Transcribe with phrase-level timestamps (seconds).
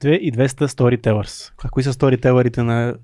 [0.00, 1.52] 2200 Storytellers.
[1.64, 2.94] А кои са Storytellerите на,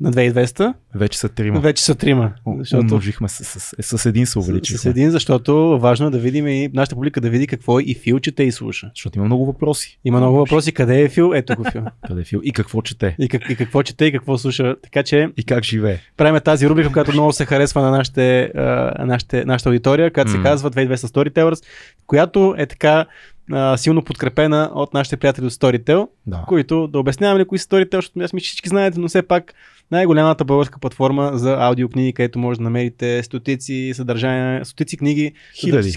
[0.00, 0.74] на 2200?
[0.94, 1.60] Вече са трима.
[1.60, 2.32] Вече са трима.
[2.58, 2.80] Защото...
[2.80, 4.78] Умножихме с, с, с, с един се увеличихме.
[4.78, 7.82] С, с един, защото важно е да видим и нашата публика да види какво е
[7.82, 8.90] и Фил чете и слуша.
[8.94, 9.98] Защото има много въпроси.
[10.04, 10.72] Има много въпроси.
[10.72, 11.32] Къде е Фил?
[11.34, 11.84] Ето го Фил.
[12.08, 12.40] Къде е Фил?
[12.44, 13.16] И какво чете?
[13.18, 14.76] И, как, и какво чете и какво слуша.
[14.82, 15.28] Така че.
[15.36, 15.98] И как живее.
[16.16, 20.36] Правим тази рубрика, която много се харесва на нашите, uh, нашите, нашата аудитория, която mm.
[20.36, 21.64] се казва 2200 Storytellers,
[22.06, 23.06] която е така
[23.52, 26.44] а, силно подкрепена от нашите приятели от Storytel, да.
[26.48, 29.54] които да обясняваме ли кои са Storytel, защото аз мисля, всички знаете, но все пак
[29.90, 35.32] най-голямата българска платформа за аудиокниги, където може да намерите стотици съдържания, стотици книги.
[35.60, 35.94] Хиляди.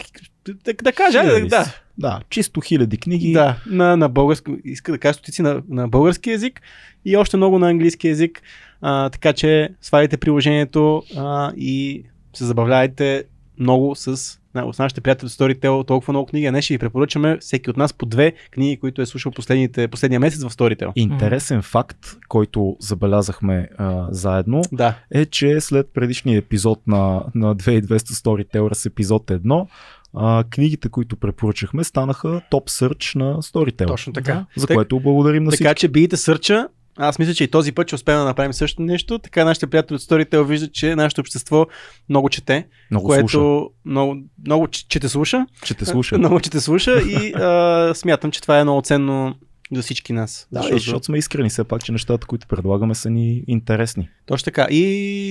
[0.48, 1.48] Да, да кажа, хиляди.
[1.48, 1.66] да.
[1.98, 3.32] Да, чисто хиляди книги.
[3.32, 6.62] Да, на, на български, иска да кажа стотици на, на български язик
[7.06, 8.42] и още много на английски язик.
[8.82, 12.04] А, така че сваляйте приложението а, и
[12.34, 13.24] се забавляйте
[13.60, 14.40] много с
[14.74, 17.94] с нашите приятели Storytel толкова много книги, а не ще ви препоръчаме всеки от нас
[17.94, 20.92] по две книги, които е слушал последните, последния месец в Storytel.
[20.96, 21.66] Интересен mm-hmm.
[21.66, 21.98] факт,
[22.28, 24.96] който забелязахме а, заедно, да.
[25.12, 29.68] е, че след предишния епизод на, на 2200 Storytel с епизод 1,
[30.14, 33.88] а, книгите, които препоръчахме, станаха топ сърч на Storytel.
[33.88, 34.34] Точно така.
[34.34, 34.46] Да.
[34.56, 35.64] За което благодарим на всички.
[35.64, 36.68] Така че бийте сърча,
[36.98, 39.20] аз мисля, че и този път ще успеем да направим също нещо.
[39.20, 41.68] Така нашите приятели от Storytel виждат, че нашето общество
[42.10, 42.68] много чете.
[42.92, 43.70] Много което слуша.
[43.86, 45.46] Много, много че те слуша.
[45.64, 46.18] Че те слуша.
[46.18, 49.36] много че те слуша и а, смятам, че това е много ценно
[49.74, 50.48] за всички нас.
[50.52, 50.80] Да, защото...
[50.80, 54.10] защото сме искрени все пак, че нещата, които предлагаме са ни интересни.
[54.26, 54.68] Точно така.
[54.72, 54.82] И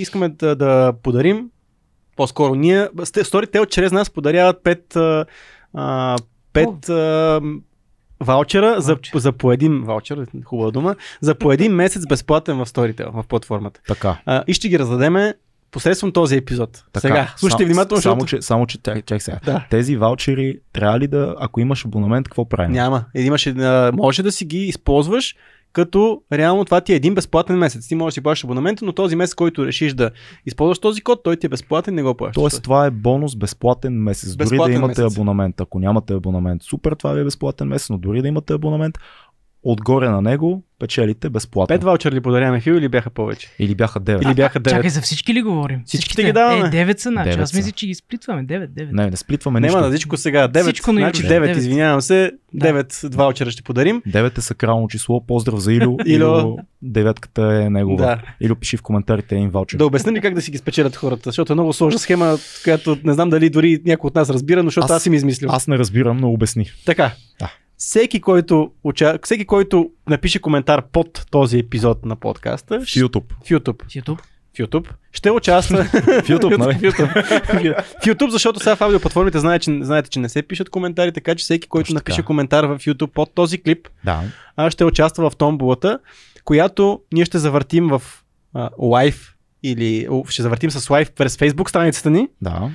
[0.00, 1.50] искаме да, да подарим
[2.16, 5.26] по-скоро ние, Storytel чрез нас подаряват 5
[5.74, 6.16] а,
[6.54, 7.62] 5
[8.20, 13.10] ваучера за, за по един ваучер, хубава дума, за по един месец безплатен в Storytel,
[13.10, 13.80] в платформата.
[13.88, 14.18] Така.
[14.26, 15.34] А, и ще ги раздадеме
[15.70, 16.84] посредством този епизод.
[16.92, 18.02] Така, сега, слушайте сам, внимателно.
[18.02, 18.42] Само, защото...
[18.42, 19.38] че, само, че чак, чак сега.
[19.44, 19.66] Да.
[19.70, 22.72] Тези ваучери трябва ли да, ако имаш абонамент, какво правим?
[22.72, 23.04] Няма.
[23.14, 23.48] Имаш,
[23.92, 25.34] може да си ги използваш
[25.76, 27.88] като реално това ти е един безплатен месец.
[27.88, 30.10] Ти можеш да си плащаш абонамента, но този месец, който решиш да
[30.46, 32.34] използваш този код, той ти е безплатен, не го плащаш.
[32.34, 34.36] Тоест това е бонус безплатен месец.
[34.36, 35.16] Безплатен дори да имате месец.
[35.16, 35.60] абонамент.
[35.60, 38.98] Ако нямате абонамент, супер, това ви е безплатен месец, но дори да имате абонамент,
[39.66, 41.74] отгоре на него печелите безплатно.
[41.74, 43.48] Пет ваучер ли подаряваме Фил или бяха повече?
[43.58, 44.22] Или бяха 9.
[44.22, 44.70] Или бяха 9.
[44.70, 45.82] Чакай, за всички ли говорим?
[45.86, 46.78] Всичките ги даваме.
[46.78, 47.38] Е, 9 са, значи.
[47.38, 48.44] Аз мисля, че ги сплитваме.
[48.44, 48.92] 9, 9.
[48.92, 49.80] Не, не сплитваме нищо.
[49.80, 50.48] на всичко сега.
[50.48, 50.62] 9.
[50.62, 51.28] Всичко на значи Илюш.
[51.28, 51.56] 9, Девет.
[51.56, 52.32] извинявам се.
[52.54, 52.66] Да.
[52.68, 54.02] 9 ваучера ще подарим.
[54.08, 55.26] 9 е сакрално число.
[55.26, 55.96] Поздрав за Илю.
[56.06, 56.56] Илю.
[56.82, 57.96] Деветката е негова.
[57.96, 58.22] Да.
[58.40, 59.78] Илю пиши в коментарите един ваучер.
[59.78, 62.98] Да обясня ли как да си ги спечелят хората, защото е много сложна схема, която
[63.04, 65.16] не знам дали дори някой от нас разбира, но защото аз, Аз- аз си ми
[65.16, 65.48] измислил.
[65.52, 66.66] Аз не разбирам, но обясни.
[66.86, 67.10] Така.
[67.40, 67.50] Да.
[67.78, 69.18] Всеки който, уча...
[69.24, 73.32] всеки, който напише коментар под този епизод на подкаста В YouTube.
[73.44, 74.18] в YouTube, YouTube.
[74.54, 76.74] в YouTube ще участва В YouTube, нали?
[76.74, 77.82] в YouTube.
[78.02, 81.34] в YouTube, защото сега в аудиоплатформите знаете че, знаете, че не се пишат коментари, така
[81.34, 82.26] че всеки, който Точно напише така.
[82.26, 84.22] коментар в YouTube под този клип, Да.
[84.56, 85.98] а, ще участва в томбулата,
[86.44, 88.02] която ние ще завъртим в
[88.54, 92.28] а, лайв или ще завъртим с лайв през Facebook страницата ни.
[92.42, 92.70] Да.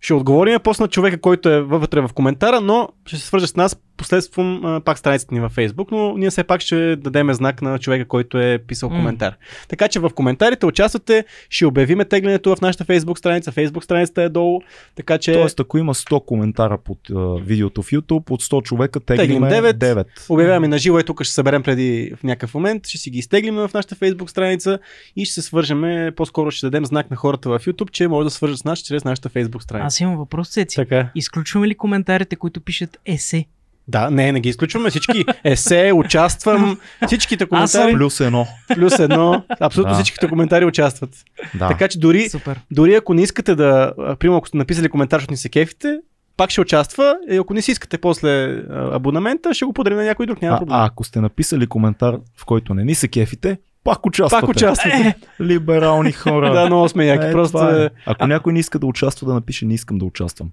[0.00, 3.56] Ще отговорим после на човека, който е вътре в коментара, но ще се свърже с
[3.56, 7.62] нас последством а, пак страницата ни във Facebook, но ние все пак ще дадем знак
[7.62, 8.96] на човека, който е писал М.
[8.96, 9.34] коментар.
[9.68, 14.28] Така че в коментарите участвате, ще обявиме теглянето в нашата Facebook страница, Facebook страницата е
[14.28, 14.60] долу,
[14.96, 19.00] така че Тоест, ако има 100 коментара под а, видеото в YouTube, от 100 човека
[19.00, 19.48] Теглим 9.
[19.48, 19.76] девет.
[19.76, 20.06] 9.
[20.28, 23.54] обявяваме на живо, е тук ще съберем преди в някакъв момент, ще си ги изтеглим
[23.54, 24.78] в нашата Facebook страница
[25.16, 28.30] и ще се свържеме, по-скоро ще дадем знак на хората в YouTube, че може да
[28.30, 29.86] свържат с нас чрез нашата Facebook страница.
[29.86, 30.76] Аз имам въпрос, Цеци.
[30.76, 31.10] Така.
[31.14, 33.44] Изключваме ли коментарите, които пишат есе?
[33.90, 35.24] Да, не, не ги изключваме всички.
[35.44, 37.90] Есе, участвам, всичките Аз коментари.
[37.90, 38.46] съм- Плюс едно.
[38.68, 39.42] Плюс едно.
[39.60, 39.94] Абсолютно Да.
[39.94, 41.10] всичките коментари участват.
[41.54, 41.68] Да.
[41.68, 42.60] Така че дори, Супер.
[42.70, 45.98] дори ако не искате да, а, примерно ако сте написали коментар, защото ни се кефите,
[46.36, 47.16] пак ще участва.
[47.30, 48.60] И ако не си искате после а,
[48.92, 50.42] абонамента, ще го подарим на някой друг.
[50.42, 50.76] Няма а, проблем.
[50.76, 54.40] а ако сте написали коментар, в който не ни се кефите, пак участвате.
[54.40, 55.14] пак участвате.
[55.40, 56.50] Либерални хора.
[56.54, 57.26] да, много сме яки.
[57.26, 57.58] Е, Просто.
[57.68, 57.84] е.
[57.84, 60.48] е, Ако някой не иска да участва, да напише не искам да участвам.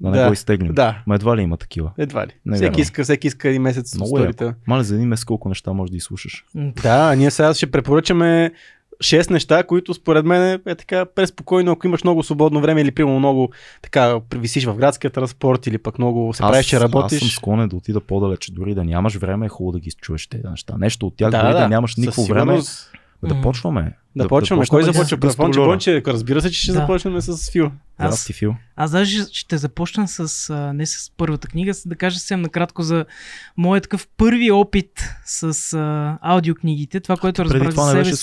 [0.00, 0.72] Да не Да, го изтеглим.
[0.74, 1.90] Да, Ма едва ли има такива.
[1.98, 2.30] едва ли.
[2.46, 2.80] Не всеки вярвам.
[2.82, 4.54] иска, всеки иска един месец Много Много сторите.
[4.66, 6.44] Мале за един месец колко неща може да изслушаш.
[6.54, 8.52] Да, ние сега ще препоръчаме
[8.98, 13.18] 6 неща, които според мен е така преспокойно, ако имаш много свободно време или примерно
[13.18, 13.50] много
[13.82, 17.16] така висиш в градския транспорт или пък много се правиш, че работиш.
[17.16, 18.52] Аз съм склонен да отида по-далече.
[18.52, 20.74] Дори да нямаш време, е хубаво да ги чуеш тези неща.
[20.78, 22.90] Нещо от тях, да, дори да, да, нямаш никакво време, сигурност.
[23.22, 23.92] Да почваме.
[24.16, 24.66] Да, почваме.
[24.66, 25.30] Кой да започва?
[25.30, 25.60] с Бонче.
[25.60, 26.78] Бонче, разбира се, че ще Да.
[26.78, 27.64] започнем с Фил.
[27.98, 28.54] Аз, Здрасти, Фил.
[28.76, 32.82] аз даже ще започна с, а, не с първата книга, с да кажа съвсем накратко
[32.82, 33.04] за
[33.56, 34.90] моят такъв първи опит
[35.24, 37.00] с а, аудиокнигите.
[37.00, 38.20] Това, което разбрах Преди това за не себе беше си.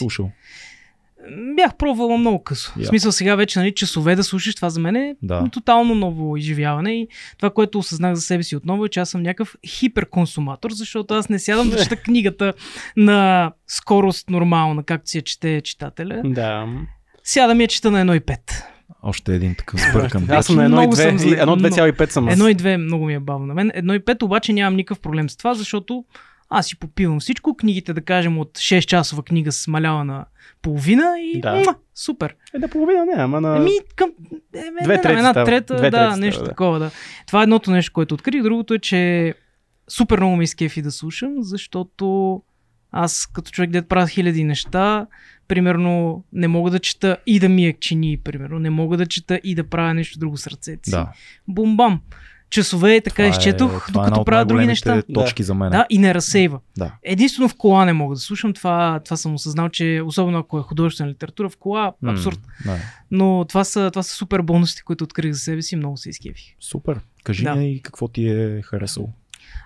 [1.55, 2.73] Бях пробвала много късо.
[2.77, 2.83] Я.
[2.83, 5.49] В смисъл сега вече, нали, часове да слушаш, това за мен е Да.
[5.51, 9.21] тотално ново изживяване и това, което осъзнах за себе си отново е, че аз съм
[9.21, 12.53] някакъв хиперконсуматор, защото аз не сядам да чета книгата
[12.97, 16.21] на скорост нормална, както си я чете читателя.
[16.25, 16.67] Да.
[17.23, 18.37] Сядам я чета на 1,5.
[19.03, 20.27] Още един такъв сбъркан.
[20.29, 21.37] Аз съм на Много съм 1,2 зле.
[21.37, 22.27] 1,2,5 съм.
[22.27, 22.33] аз.
[22.33, 23.71] Едно и две много ми е бавно на мен.
[23.73, 26.05] Едно и пет обаче нямам никакъв проблем с това, защото
[26.49, 27.57] аз си попивам всичко.
[27.57, 30.25] Книгите, да кажем, от 6 часова книга се смалява на
[30.63, 31.55] половина и Да.
[31.55, 32.35] муа, супер.
[32.55, 33.57] Е, да половина не, ама на...
[33.57, 34.11] Еми, към...
[34.55, 35.45] Е, Две трети една става.
[35.45, 36.49] трета, Две да, трети нещо става, да.
[36.49, 36.91] такова, да.
[37.27, 38.43] Това е едното нещо, което открих.
[38.43, 39.33] Другото е, че
[39.87, 42.41] супер много ме изкефи да слушам, защото
[42.91, 45.07] аз като човек, дед правя хиляди неща,
[45.47, 48.59] примерно не мога да чета и да мия чини, примерно.
[48.59, 50.91] Не мога да чета и да правя нещо друго с ръцете си.
[50.91, 51.11] Да.
[51.49, 51.99] Бум-бам.
[52.53, 55.01] Часове така Това е- изчетох, е докато от правя други неща.
[55.13, 55.71] точки за мен.
[55.71, 56.59] Да, и не разсейва.
[56.77, 56.91] Да.
[57.03, 58.53] Единствено в кола не мога да слушам.
[58.53, 62.39] Това, това съм осъзнал, че особено ако е художествена литература в кола, М, абсурд.
[62.65, 62.77] Да.
[63.11, 66.09] Но това са, това са супер бонусите, които открих за себе си и много се
[66.09, 66.43] изкефих.
[66.59, 66.99] Супер.
[67.23, 67.55] Кажи Да.
[67.55, 69.09] ни какво ти е харесало.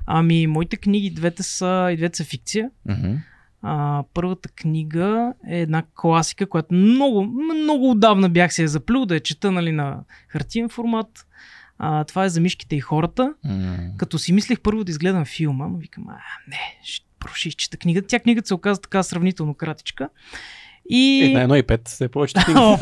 [0.06, 2.70] Ами, моите книги, двете са, и двете са фикция.
[2.86, 3.14] Мгм.
[3.62, 7.24] А, първата книга е една класика, която много,
[7.54, 9.98] много отдавна бях се я заплюл да я чета нали, на
[10.28, 11.08] хартиен формат.
[11.80, 13.34] А, това е за мишките и хората.
[13.44, 13.78] М.
[13.98, 18.08] Като си мислех първо да изгледам филма, но викам, а, не, ще проши изчета книгата.
[18.08, 20.10] Тя книгата се оказа така сравнително кратичка.
[20.90, 21.24] И...
[21.24, 22.60] Е, на 1,5 се е повечето книги.
[22.60, 22.78] О!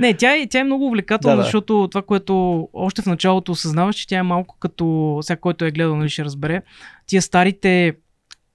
[0.00, 1.42] не, тя е, тя е много увлекателна, Да, да.
[1.42, 5.70] защото това, което още в началото осъзнаваш, че тя е малко като, всяко, който е
[5.70, 6.62] гледал, нали ще разбере,
[7.06, 7.96] тия старите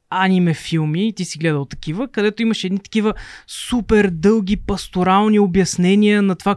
[0.09, 3.13] аниме филми, ти си гледал такива, където имаш едни такива
[3.47, 6.55] супер дълги пасторални обяснения на това,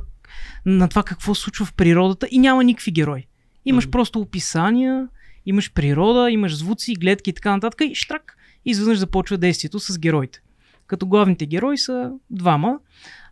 [0.66, 3.26] на това какво се случва в природата и няма никакви герои.
[3.64, 3.90] Имаш Мгм.
[3.90, 5.08] просто описания,
[5.46, 9.98] имаш природа, имаш звуци, гледки и така нататък и штрак, и изведнъж започва действието с
[9.98, 10.40] героите.
[10.86, 12.78] Като главните герои са двама.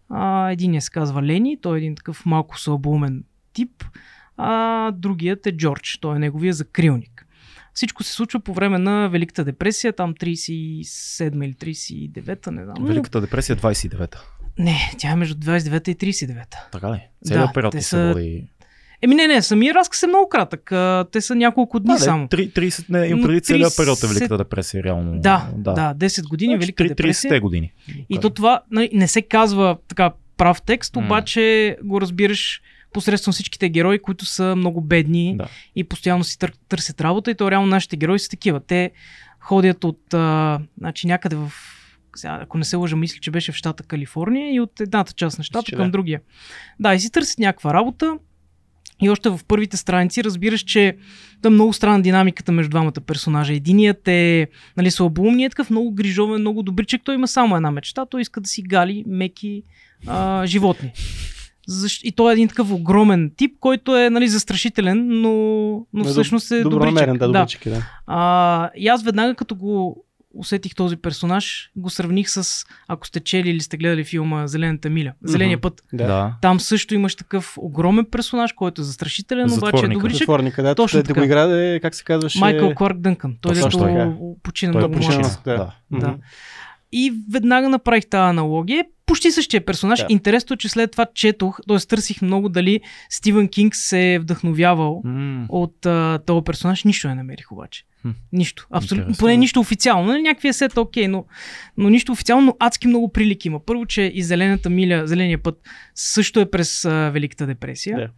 [0.09, 3.85] А, единият се казва Лени, той е един такъв малко слабоумен тип,
[4.37, 7.27] а другият е Джордж, той е неговия закрилник.
[7.75, 12.77] Всичко се случва по време на Великата депресия, там 37 или 39, не знам.
[12.87, 14.19] Великата депресия 29-та.
[14.61, 16.45] Не, тя е между 29 и 39.
[16.73, 17.01] Така ли?
[17.25, 18.45] Целият Да, период се са- води?
[19.03, 20.73] Еми не, не, самия разказ е много кратък.
[20.73, 22.23] А, те са няколко дни Да, само.
[22.23, 25.21] не, 3, 30, не, им преди целият 30 период е Великата депресия, реално.
[25.21, 27.29] Да, да, да, 10 години Значи, Велика три- депресия.
[27.29, 27.73] 30-те години.
[28.11, 32.63] И то това нали, не се казва така прав текст, обаче го разбираш
[32.93, 35.49] посредством всичките герои, които са много бедни Да.
[35.77, 37.31] и постоянно си тър- търсят работа.
[37.31, 38.61] И то реално нашите герои са такива.
[38.61, 38.91] Те
[39.41, 41.53] ходят от а, значи някъде в
[42.17, 45.39] сега, ако не се лъжа, мисля, че беше в щата Калифорния и от едната част
[45.39, 45.91] на щата към да.
[45.91, 46.21] другия.
[46.81, 48.19] Да, и си търсят някаква работа.
[49.03, 50.97] И още в първите страници разбираш, че
[51.43, 53.55] да много странна динамиката между двамата персонажа.
[53.55, 57.01] Единият е нали, слабоумният, такъв много грижовен, много добричък.
[57.05, 58.07] Той има само една мечта.
[58.07, 59.63] Той иска да си гали меки
[60.07, 60.93] а, животни.
[61.69, 62.05] Защ...
[62.05, 65.33] И той е един такъв огромен тип, който е нали, застрашителен, но,
[65.93, 67.33] но е всъщност е Добронамерен, добричък.
[67.33, 67.87] да, добричък, е, да.
[68.07, 70.05] А, и аз веднага като го
[70.35, 75.13] усетих този персонаж, го сравних с, ако сте чели или сте гледали филма Зелената миля,
[75.25, 75.61] Зеления Мгм.
[75.63, 75.83] път.
[75.93, 76.07] Да.
[76.07, 76.35] да.
[76.43, 79.99] Там също имаш такъв огромен персонаж, който е застрашителен, обаче е Затворника.
[80.01, 80.19] добричък.
[80.19, 80.75] Затворника, да.
[80.75, 82.39] Точно Точно да го играе, как се казваше?
[82.39, 83.37] Майкъл Кларк Дънкън.
[83.41, 83.79] Той Точно дето
[84.43, 84.95] почина Той е много
[85.45, 85.73] Да.
[85.91, 86.15] да.
[86.93, 88.85] И веднага направих тази аналогия.
[89.11, 90.01] Почти същия персонаж.
[90.01, 90.07] Да.
[90.09, 91.77] Интересно е, че след това четох, т.е.
[91.77, 96.85] търсих много дали Стивен Кинг се е вдъхновявал М, от а, този персонаж.
[96.85, 97.85] Нищо не намерих обаче.
[98.03, 98.11] Хм.
[98.33, 98.67] Нищо.
[98.71, 99.03] Абсолютно.
[99.03, 99.21] Интересно.
[99.21, 100.09] Поне нищо официално.
[100.09, 101.25] Нали, някакви сет окей, но,
[101.77, 103.61] но нищо официално, но адски много прилики има.
[103.67, 105.61] Първо, че и Зелената миля, Зеления път
[105.95, 107.97] също е през а, Великата депресия.
[107.97, 108.09] Да.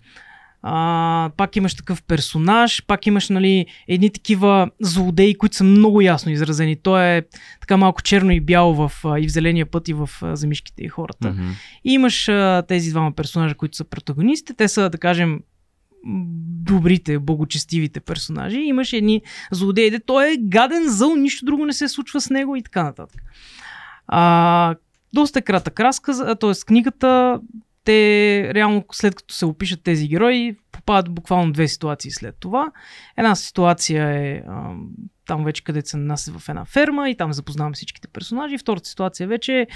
[0.62, 6.33] А, пак имаш такъв персонаж, пак имаш нали, едни такива злодеи, които са много ясно
[6.33, 6.76] изразени.
[6.76, 7.23] Той е
[7.61, 10.83] така малко черно и бяло в, а, и в Зеления път и в а, Замишките
[10.83, 11.31] и хората.
[11.31, 11.50] мгм.
[11.85, 14.54] И имаш а, тези двама персонажа, които са протагонистите.
[14.54, 15.40] Те са, да кажем,
[16.64, 18.61] добрите, благочестивите персонажи.
[18.61, 22.31] И имаш едни злодеи, де той е гаден, зъл, нищо друго не се случва с
[22.31, 23.23] него и така нататък.
[24.07, 24.75] А,
[25.14, 26.52] доста кратък разказ, т.е.
[26.66, 27.40] книгата,
[27.85, 32.73] те реално след като се опишат тези герои, попадат буквално две ситуации след това.
[33.17, 34.89] Една ситуация е ам,
[35.27, 38.59] там вече където се нанася в една ферма и там запознаваме всичките персонажи.
[38.59, 39.67] Втората ситуация вече е,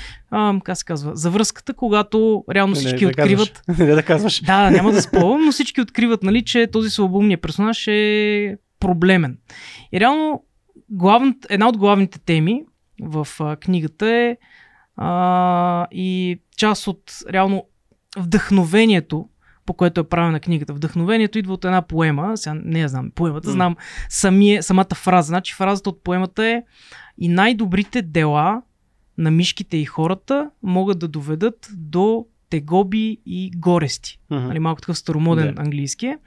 [0.64, 3.62] как се казва, завръзката, когато реално Не, не, всички да откриват...
[3.78, 4.42] Не да казваш.
[4.42, 9.38] Да, няма да спълвам, но всички откриват, нали, че този слабоумният персонаж е проблемен.
[9.92, 10.44] И реално
[10.90, 12.62] главната, една от главните теми
[13.02, 14.36] в а, книгата е
[14.96, 17.64] а, и част от реално
[18.16, 19.28] вдъхновението,
[19.66, 20.72] по което е правена книгата.
[20.74, 23.76] Вдъхновението идва от една поема, сега не я знам поемата, знам
[24.08, 25.26] самия, самата фраза.
[25.26, 26.62] Значи фразата от поемата е
[27.18, 28.62] и най-добрите дела
[29.18, 34.18] на мишките и хората могат да доведат до тегоби и горести.
[34.30, 34.46] Мгм.
[34.46, 35.62] Нали, малко такъв старомоден Да.
[35.62, 36.06] английски.
[36.06, 36.18] е.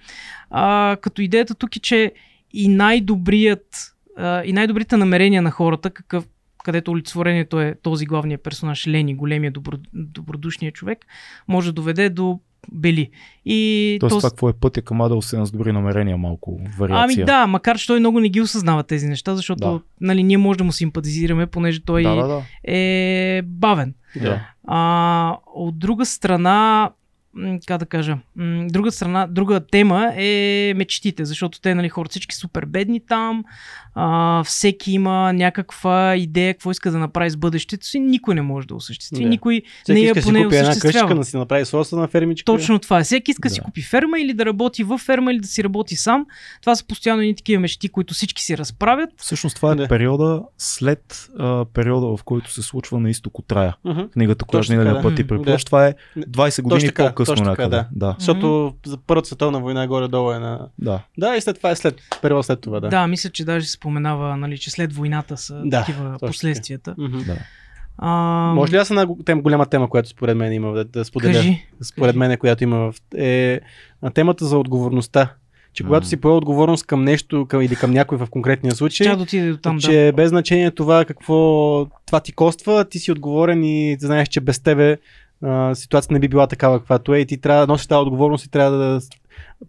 [0.50, 2.14] А, като идеята тук е, че
[2.54, 6.28] и най-добрият а, и най-добрите намерения на хората, какъв,
[6.64, 11.06] където олицетворението е този главният персонаж, Лени, големия добро, добродушния човек,
[11.48, 12.40] може да доведе до
[12.72, 13.10] бели.
[13.46, 17.04] И Тоест то- това какво е пътя към Адълсена с добри намерения, малко вариация.
[17.04, 19.80] Ами да, макар че той много не ги осъзнава тези неща, защото Да.
[20.02, 22.42] нали, ние може да му симпатизираме, понеже той да, да, да.
[22.74, 23.94] е бавен.
[24.22, 24.48] Да.
[24.68, 26.90] А, от друга страна,
[27.68, 28.18] как да кажа,
[28.70, 33.44] друга страна, друга тема е мечтите, защото те, нали, хората всички супер бедни там,
[33.96, 38.68] а, всеки има някаква идея, какво иска да направи с бъдещето си, никой не може
[38.68, 39.30] да осъществи, Да.
[39.30, 42.08] никой Всеки не я иска да си поне купи една къщичка, да си направи собствена
[42.08, 42.46] фермичка.
[42.46, 43.04] Точно това е.
[43.04, 43.66] Всеки иска да си Да.
[43.66, 46.26] купи ферма или да работи във ферма или да си работи сам.
[46.62, 49.10] Това са постоянно едни такива мечти, които всички си разправят.
[49.18, 49.88] Всъщност това е Да.
[49.88, 53.76] периода след а, периода, в който се случва на изток от рая.
[53.86, 54.02] Мгм.
[54.14, 55.16] Книгата, която миналия така, път да.
[55.16, 55.58] ти да.
[55.58, 56.92] Това е 20 години
[57.26, 57.86] по-късно точно така, някъде.
[57.92, 58.16] Да.
[58.20, 60.68] Защото за Първата световна война горе-долу е на...
[60.80, 61.00] да.
[61.18, 62.90] Да, и след това е след период след това, да.
[62.90, 66.96] Да, мисля, че даже се споменава, нали, че след войната са Да, такива последствията.
[67.28, 67.38] Да.
[67.98, 68.10] А,
[68.56, 71.34] Може ли аз една тем, голяма тема, която според мен има да, да споделя?
[71.34, 71.68] Кажи.
[71.82, 73.60] според мен, която има в, е
[74.14, 75.34] темата за отговорността.
[75.74, 76.08] Че когато М.
[76.08, 79.58] си поел отговорност към нещо към, или към някой в конкретния случай, Тя да до
[79.58, 79.82] там, да.
[79.82, 84.60] че без значение това какво това ти коства, ти си отговорен и знаеш, че без
[84.60, 84.98] тебе
[85.44, 88.46] а, ситуацията не би била такава, каквато е и ти трябва да носиш тази отговорност
[88.46, 89.00] и трябва да...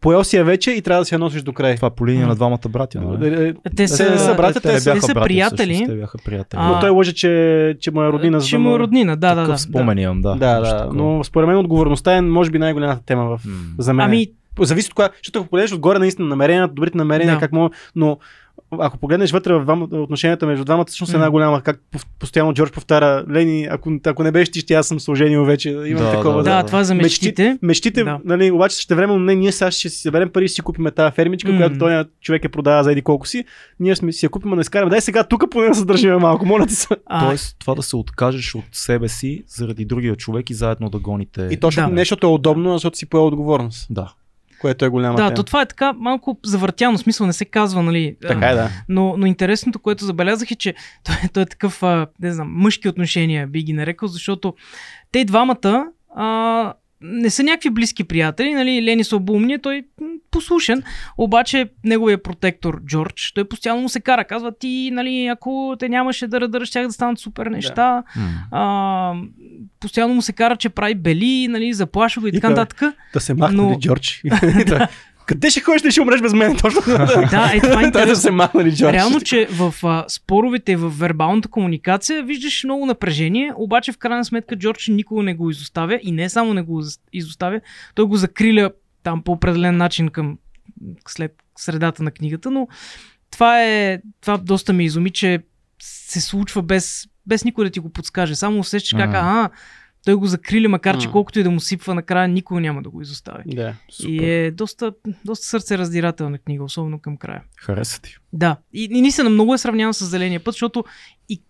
[0.00, 1.76] Поел си я вече и трябва да си я носиш до край.
[1.76, 3.00] Това е по линия на двамата братя.
[3.00, 3.28] Нали?
[3.36, 5.74] Е, е, Те са, те не са братя, те не са- бяха са братя, приятели.
[5.74, 6.60] всъщност, Те бяха приятели.
[6.62, 8.40] А, Но той лъже, че, че му е роднина.
[8.40, 9.58] за Че да му е роднина, да, да, да.
[9.58, 10.30] Спомен имам, да.
[10.30, 13.52] Да, да, но според мен отговорността е може би най-голямата тема в, М.
[13.78, 14.06] за мен.
[14.06, 14.26] Ами,
[14.60, 17.40] Зависи от кога, защото ако погледнеш отгоре наистина намеренията, добрите намерения, Да.
[17.40, 18.18] как мога, но
[18.72, 21.18] ако погледнеш вътре в двама, отношенията между двамата, всъщност е М.
[21.18, 21.80] една голяма, как
[22.18, 25.70] постоянно Джордж повтаря, Лени, ако, ако не беше ти, ще аз съм се оженил вече.
[25.70, 26.42] Имам Да, такова.
[26.42, 26.66] да, да.
[26.66, 27.58] това за мечтите.
[27.62, 28.18] Мечтите, Да.
[28.24, 31.14] нали, обаче ще време, не, ние сега ще си съберем пари и си купим тази
[31.14, 31.56] фермичка, М.
[31.56, 33.44] която този човек е продава за еди колко си.
[33.80, 34.90] Ние сме си я купим, не скараме.
[34.90, 36.88] Дай сега тук поне да се държим малко, моля ти се.
[37.06, 40.98] А, Тоест, това да се откажеш от себе си заради другия човек и заедно да
[40.98, 41.48] гоните.
[41.50, 41.88] И точно Да.
[41.88, 44.12] не защото е удобно, а защото си поел отговорност, Да.
[44.60, 45.34] Което е голяма да, тема.
[45.34, 48.16] то това е така малко завъртяно, смисъл не се казва, нали.
[48.28, 48.70] Така е, да.
[48.88, 50.74] Но, но интересното, което забелязах е, че
[51.04, 54.54] той, той е такъв, а, не знам, мъжки отношения би ги нарекал, защото
[55.12, 55.86] те двамата
[56.16, 60.82] а, не са някакви близки приятели, нали, Лени са обумния, той м, послушен,
[61.18, 66.26] обаче неговия протектор Джордж, той постоянно му се кара, казва ти, нали, ако те нямаше
[66.26, 68.28] да радъраш, щях да станат супер неща, М.
[68.50, 69.14] а,
[69.80, 72.82] постоянно му се кара, че прави бели, нали, заплашва и така нататък.
[73.12, 74.22] Да се махне Но- ли Джордж?
[75.26, 76.56] Къде ще ходиш, ти ще умреш без мен?
[76.56, 76.80] Точно.
[77.30, 78.92] Да, е това е да се махне ли Джордж?
[78.92, 84.56] Реално, че в а, споровете в вербалната комуникация виждаш много напрежение, обаче в крайна сметка
[84.56, 86.82] Джордж никога не го изоставя и не само не го
[87.12, 87.60] изоставя,
[87.94, 88.70] той го закриля
[89.02, 90.38] там по определен начин към
[91.08, 92.68] след средата на книгата, но
[93.30, 95.40] това е, това доста ме изуми, че
[95.82, 98.34] се случва без, без никой да ти го подскаже.
[98.34, 99.50] Само усещаш как, ага,
[100.04, 103.02] той го закриля, макар че колкото и да му сипва накрая, никога няма да го
[103.02, 103.42] изостави.
[103.46, 103.74] Да.
[104.06, 104.92] И е доста,
[105.24, 107.42] доста сърцераздирателна книга, особено към края.
[107.56, 108.16] Хареса ти.
[108.32, 108.56] Да.
[108.72, 110.84] И, и наистина много е сравнявам с Зеления път, защото
[111.28, 111.42] и...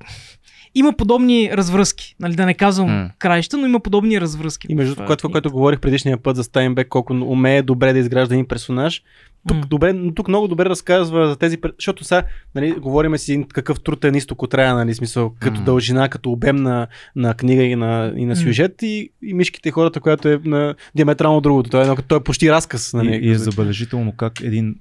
[0.74, 2.16] има подобни развръзки.
[2.20, 4.66] Нали, да не казвам краища, но има подобни развръзки.
[4.70, 5.32] И между а, това, това, книгата.
[5.32, 9.02] което говорих предишния път за Стайнбек, колко умее добре да изгражда един персонаж,
[9.48, 9.62] тук, М.
[9.68, 12.22] добре, тук много добре разказва за тези, защото сега,
[12.54, 15.64] нали, говориме си какъв труд е изток от рая, нали, смисъл, като М.
[15.64, 16.86] дължина, като обем на,
[17.16, 20.74] на книга и на, и на сюжет и, и мишките и хората, която е на
[20.94, 21.70] диаметрално другото.
[21.70, 22.92] Той е, той е почти разказ.
[22.94, 24.74] Нали, И, и е забележително как един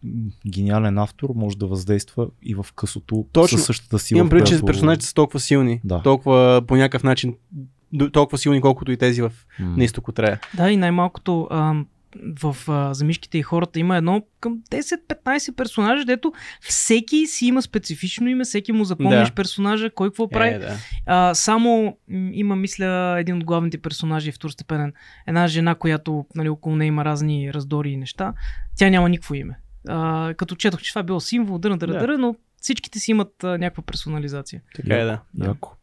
[0.47, 3.57] гениален автор може да въздейства и в късото Точно.
[3.57, 4.17] със същата сила.
[4.17, 6.01] Имам предвид, че персонажите са толкова силни, Да.
[6.01, 7.35] толкова по някакъв начин,
[8.11, 9.73] толкова силни, колкото и тези в М.
[9.77, 10.39] на изток от рая.
[10.57, 11.73] Да, и най-малкото а,
[12.41, 18.27] в а, Замишките и хората има едно към 10-15 персонажа, дето всеки си има специфично
[18.27, 19.35] име, всеки му запомняш Да.
[19.35, 20.53] персонажа, кой какво прави.
[20.55, 20.75] Е, да.
[21.05, 21.97] А, само
[22.31, 24.93] има, мисля, един от главните персонажи е второстепенен.
[25.27, 28.33] Една жена, която нали, около нея има разни раздори и неща.
[28.77, 29.57] Тя няма никакво име.
[29.87, 31.99] А, като четох, че това е било символ, дъра, дъра, Да.
[31.99, 34.61] дъра, но всичките си имат а, някаква персонализация.
[34.75, 35.19] Така е, да.
[35.43, 35.75] Яко.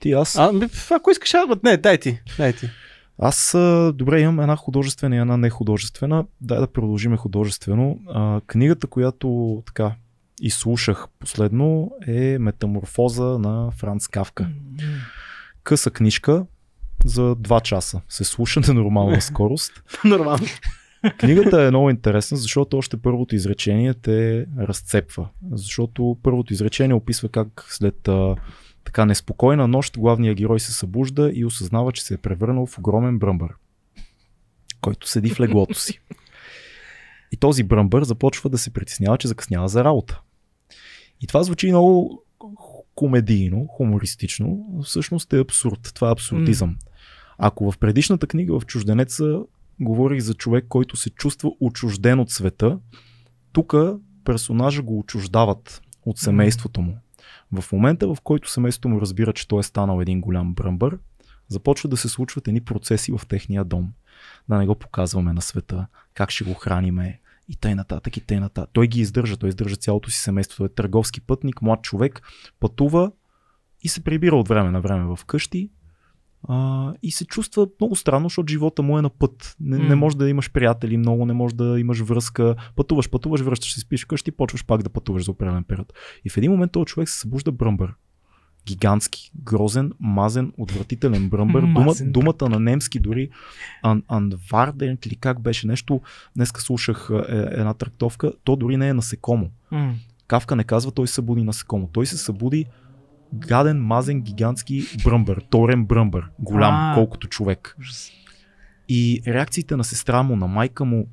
[0.00, 0.36] Ти аз.
[0.36, 0.52] А,
[0.90, 2.20] ако искаш, а, не, дай ти.
[2.38, 2.68] Дай ти.
[3.18, 3.52] Аз,
[3.94, 6.24] добре, имам една художествена и една нехудожествена.
[6.40, 7.98] Дай да продължиме художествено.
[8.08, 9.94] А, книгата, която така
[10.40, 14.48] изслушах последно е Метаморфоза на Франц Кавка.
[15.62, 16.46] Къса книжка
[17.04, 18.00] за 2 часа.
[18.08, 19.72] Се слуша на нормална скорост.
[20.04, 20.46] Нормално.
[21.18, 25.28] Книгата е много интересна, защото още първото изречение те разцепва.
[25.52, 28.08] Защото първото изречение описва как след
[28.84, 33.18] Така неспокойна нощ главният герой се събужда и осъзнава, че се е превърнал в огромен
[33.18, 33.54] бръмбър,
[34.80, 36.00] който седи в леглото си.
[37.32, 40.20] И този бръмбър започва да се притеснява, че закъснява за работа.
[41.20, 42.22] И това звучи много
[42.94, 45.92] комедийно, хумористично, но всъщност е абсурд.
[45.94, 46.76] Това е абсурдизъм.
[47.38, 49.40] Ако в предишната книга в Чужденеца
[49.80, 52.78] говорих за човек, който се чувства отчужден от света,
[53.52, 53.74] тук
[54.24, 56.98] персонажа го отчуждават от семейството му.
[57.52, 60.98] В момента, в който семейството му разбира, че той е станал един голям бръмбър,
[61.48, 63.92] започват да се случват едни процеси в техния дом.
[64.48, 68.40] Да не го показваме на света, как ще го храниме и тъй нататък, и тъй
[68.40, 68.70] нататък.
[68.72, 70.56] Той ги издържа, той издържа цялото си семейство.
[70.56, 72.22] Той е търговски пътник, млад човек,
[72.60, 73.12] пътува
[73.82, 75.70] и се прибира от време на време в къщи,
[76.48, 79.56] а, и се чувства много странно, защото живота му е на път.
[79.60, 79.88] Не, mm.
[79.88, 82.54] не може да имаш приятели много, не може да имаш връзка.
[82.76, 85.92] Пътуваш, пътуваш, връщаш се, спиш вкъщи, почваш пак да пътуваш за определен период.
[86.24, 87.94] И в един момент този човек се събужда бръмбър.
[88.66, 91.62] Гигантски, грозен, мазен, отвратителен бръмбър.
[91.74, 93.30] Дума, думата на немски дори
[93.82, 96.00] ан, анварден или как беше нещо.
[96.36, 98.32] Днеска слушах е, една трактовка.
[98.44, 99.50] То дори не е насекомо.
[99.72, 99.92] Mm.
[100.26, 101.88] Кавка не казва той се събуди насекомо.
[101.92, 102.66] Той се събуди
[103.34, 107.76] гаден, мазен, гигантски бръмбър, торен бръмбър, голям, а, колкото човек.
[108.88, 111.08] И реакциите на сестра му, на майка му,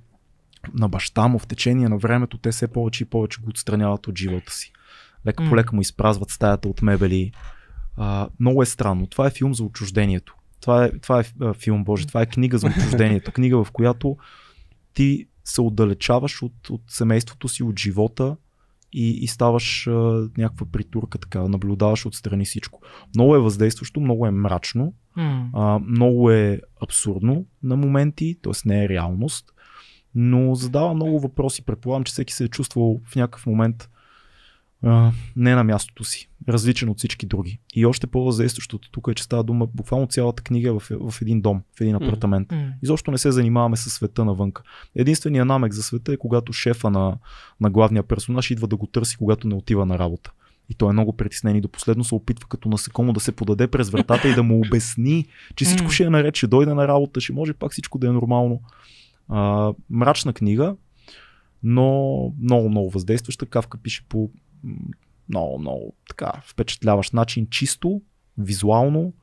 [0.73, 4.17] на баща му в течение на времето, те все повече и повече го отстраняват от
[4.17, 4.71] живота си.
[5.27, 7.31] Лека по лека му изпразват стаята от мебели.
[7.97, 9.07] А, много е странно.
[9.07, 10.35] Това е филм за отчуждението.
[10.61, 13.31] Това е, това е филм, Боже, това е книга за отчуждението.
[13.31, 14.17] книга, в която
[14.93, 18.35] ти се отдалечаваш от, от семейството си, от живота
[18.95, 19.91] и, и ставаш а,
[20.37, 22.81] някаква притурка, така, наблюдаваш отстрани всичко.
[23.15, 25.49] Много е въздействащо, много е мрачно, mm.
[25.53, 28.53] а, много е абсурдно на моменти, т.е.
[28.65, 29.45] не е реалност,
[30.15, 31.65] но задава много въпроси.
[31.65, 33.89] Предполагам, че всеки се е чувствал в някакъв момент
[34.85, 37.59] а, не на мястото си, различен от всички други.
[37.75, 41.41] И още по-въздействащото тук е, че става дума буквално цялата книга е в, в един
[41.41, 42.47] дом, в един апартамент.
[42.47, 42.71] Mm.
[42.83, 44.63] Изобщо не се занимаваме с света навънка.
[44.95, 47.17] Единственият намек за света е когато шефа на,
[47.61, 50.31] на главния персонаж идва да го търси, когато не отива на работа.
[50.69, 53.67] И той е много притеснен и до последно се опитва като насекомо да се подаде
[53.67, 57.21] през вратата и да му обясни, че всичко ще е наред, ще дойде на работа,
[57.21, 58.61] ще може пак всичко да е нормално.
[59.29, 60.75] А, мрачна книга,
[61.63, 63.45] но много, много въздействаща.
[63.45, 64.29] Кавка пише по
[65.29, 68.01] много, много така впечатляващ начин, чисто,
[68.37, 69.13] визуално,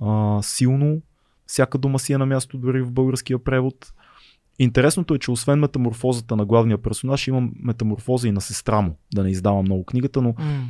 [0.00, 1.02] а, силно.
[1.46, 3.92] Всяка дума си е на място дори в българския превод.
[4.58, 9.22] Интересното е, че освен метаморфозата на главния персонаж, има метаморфоза и на сестра му, да
[9.22, 10.62] не издава много книгата, но mm.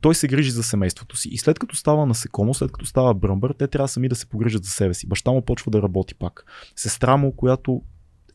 [0.00, 1.28] той се грижи за семейството си.
[1.28, 4.64] И след като става насекомо, след като става бръмбър, те трябва сами да се погрижат
[4.64, 5.08] за себе си.
[5.08, 6.44] Баща му почва да работи пак.
[6.76, 7.82] Сестра му, която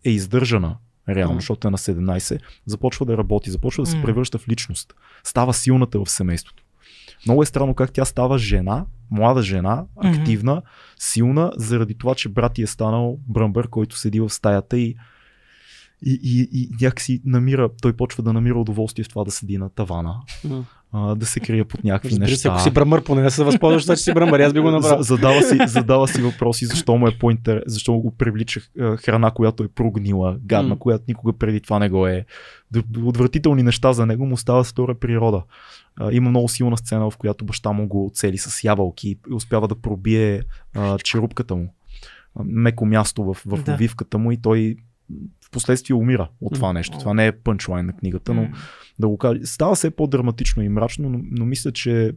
[0.05, 0.77] е издържана
[1.09, 4.93] реално, защото е на 17, започва да работи, започва да се превръща в личност.
[5.23, 6.63] Става силната в семейството.
[7.25, 11.03] Много е странно как тя става жена, млада жена, активна, mm-hmm.
[11.03, 14.95] силна, заради това, че брат ти е станал бръмбър, който седи в стаята и,
[16.05, 19.69] и, и, и някакси намира, той почва да намира удоволствие в това да седи на
[19.69, 20.15] тавана.
[20.47, 20.63] Mm
[20.97, 22.41] а, да се крие под някакви Разбира неща.
[22.41, 24.39] Се, ако си бръмър, поне да се възползваш, че си бръмър.
[24.39, 25.03] Аз би го направил.
[25.03, 28.61] Задава си, задава си въпроси, защо му е по-интерес, защо го привлича
[28.97, 30.79] храна, която е прогнила, гадна, mm.
[30.79, 32.25] която никога преди това не го е.
[33.03, 35.43] Отвратителни неща за него му става втора природа.
[35.95, 39.67] А, има много силна сцена, в която баща му го цели с ябълки и успява
[39.67, 40.41] да пробие
[40.75, 41.73] а, черупката му.
[42.45, 43.73] Меко място в, в да.
[43.73, 44.75] увивката му и той
[45.45, 46.97] в последствие умира от това нещо.
[46.97, 48.49] Това не е пънчлайн на книгата, но
[48.99, 49.39] да го кажа.
[49.45, 52.11] Става все по-драматично и мрачно, но, но мисля, че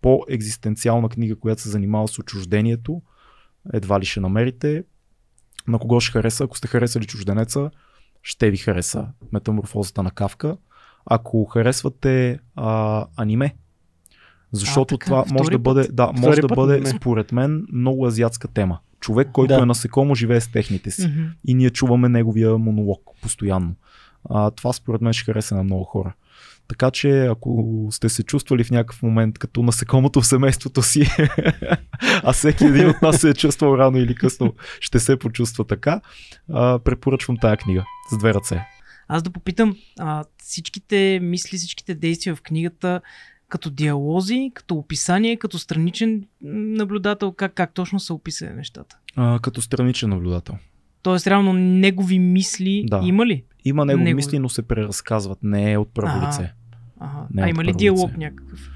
[0.00, 3.02] по-екзистенциална книга, която се занимава с отчуждението,
[3.72, 4.84] едва ли ще намерите.
[5.68, 6.44] На кого ще хареса?
[6.44, 7.70] Ако сте харесали чужденеца,
[8.22, 10.56] ще ви хареса Метаморфозата на Кавка.
[11.06, 13.56] Ако харесвате а, аниме,
[14.52, 18.48] защото а, така, това може да бъде, да, може да бъде според мен много азиатска
[18.48, 18.78] тема.
[19.00, 19.62] Човек, който да.
[19.62, 21.02] е насекомо, живее с техните си.
[21.02, 21.28] Mm-hmm.
[21.44, 23.74] И ние чуваме неговия монолог постоянно.
[24.30, 26.14] А, това според мен ще хареса на много хора.
[26.68, 31.06] Така че ако сте се чувствали в някакъв момент като насекомото в семейството си,
[32.22, 36.00] а всеки един от нас се е чувствал рано или късно, ще се почувства така,
[36.52, 38.66] а, препоръчвам тая книга с две ръце.
[39.08, 43.00] Аз да попитам, а, всичките мисли, всичките действия в книгата,
[43.48, 48.98] като диалози, като описание, като страничен наблюдател, как, как точно са описани нещата?
[49.16, 50.54] А, като страничен наблюдател.
[51.02, 53.00] Тоест, реално негови мисли да.
[53.04, 53.44] има ли?
[53.64, 55.38] Има негови, негови мисли, но се преразказват.
[55.42, 56.52] Не е от първо лице.
[57.00, 57.26] Ага.
[57.30, 58.18] Не е а има ли диалог лице.
[58.18, 58.70] някакъв?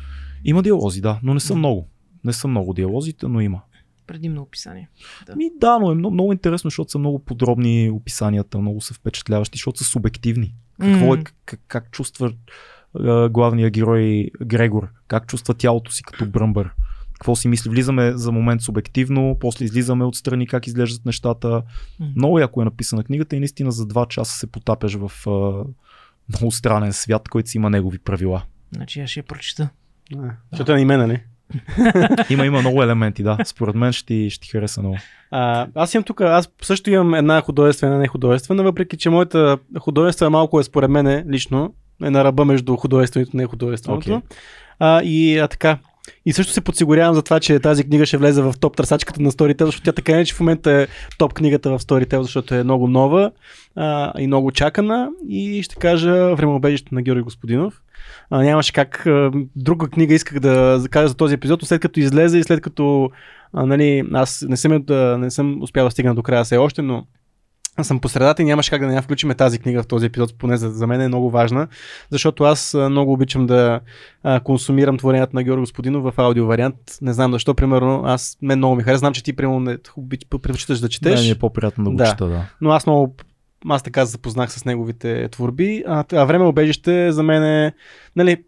[0.45, 1.59] Има диалози, да, но не са да.
[1.59, 1.89] много.
[2.25, 3.61] Не са много диалозите, но има.
[4.07, 4.89] Предимно описание.
[5.27, 5.37] Да.
[5.37, 9.57] Ми, да, но е много, много интересно, защото са много подробни описанията, много са впечатляващи,
[9.57, 10.55] защото са субективни.
[10.81, 11.21] Какво mm-hmm.
[11.21, 12.33] е, как, как чувства
[13.31, 16.71] главния герой Грегор, как чувства тялото си като бръмбър
[17.21, 17.71] какво си мисли.
[17.71, 21.63] Влизаме за момент субективно, после излизаме отстрани как изглеждат нещата.
[22.17, 25.65] Много яко е написана книгата и наистина за два часа се потапяш в а,
[26.29, 28.43] много странен свят, който си има негови правила.
[28.73, 29.69] Значи аз ще я прочита.
[30.53, 31.23] Защото е на име, нали?
[32.31, 33.39] Има, има много елементи, да.
[33.45, 34.97] Според мен ще, ти- ще ти хареса много.
[35.31, 40.31] А, аз имам тук, аз също имам една художествена, не художествена, въпреки че моята художествена
[40.31, 44.15] малко е според мен лично, е на ръба между художественото и нехудожественото.
[44.15, 44.29] Окей.
[44.79, 45.79] А, и а, така.
[46.27, 49.33] И също се подсигурявам за това, че тази книга ще влезе в топ търсачката на
[49.33, 50.87] Storytel, защото тя така че в момента е
[51.19, 53.31] топ книгата в Storytel, защото е много нова
[53.77, 55.11] а, и много чакана.
[55.29, 57.83] И ще кажа Времеобежище на Георги Господинов.
[58.31, 59.07] А, нямаше как.
[59.07, 63.11] А, друга книга исках да кажа за този епизод, след като излезе и след като
[63.53, 66.83] а, нали, аз не съм, да, не съм успял да стигна до края все още,
[66.83, 67.07] но
[67.85, 70.39] съм по средата и нямаше как да не я включим тази книга в този епизод,
[70.39, 71.69] поне за, за мен е много важна,
[72.11, 73.81] защото аз много обичам да
[74.23, 76.77] а, консумирам творенията на Георги Господинов в аудио вариант.
[77.03, 78.99] Не знам защо, примерно, аз мен много ми харесва.
[78.99, 81.97] Знам, че ти примерно не обич- предпочиташ да четеш, Да, ми е по-приятно да го
[81.97, 82.07] Да.
[82.07, 82.43] чета, да.
[82.61, 83.15] но аз много
[83.69, 87.73] аз така запознах с неговите творби, а, а време обежище за мен е,
[88.17, 88.45] нали,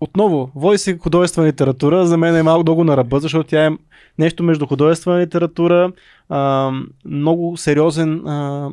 [0.00, 3.70] отново, води се художествена литература, за мен е малко дълго на ръба, защото тя е
[4.18, 5.92] нещо между художествена литература,
[6.28, 6.70] а,
[7.04, 8.68] много сериозен а,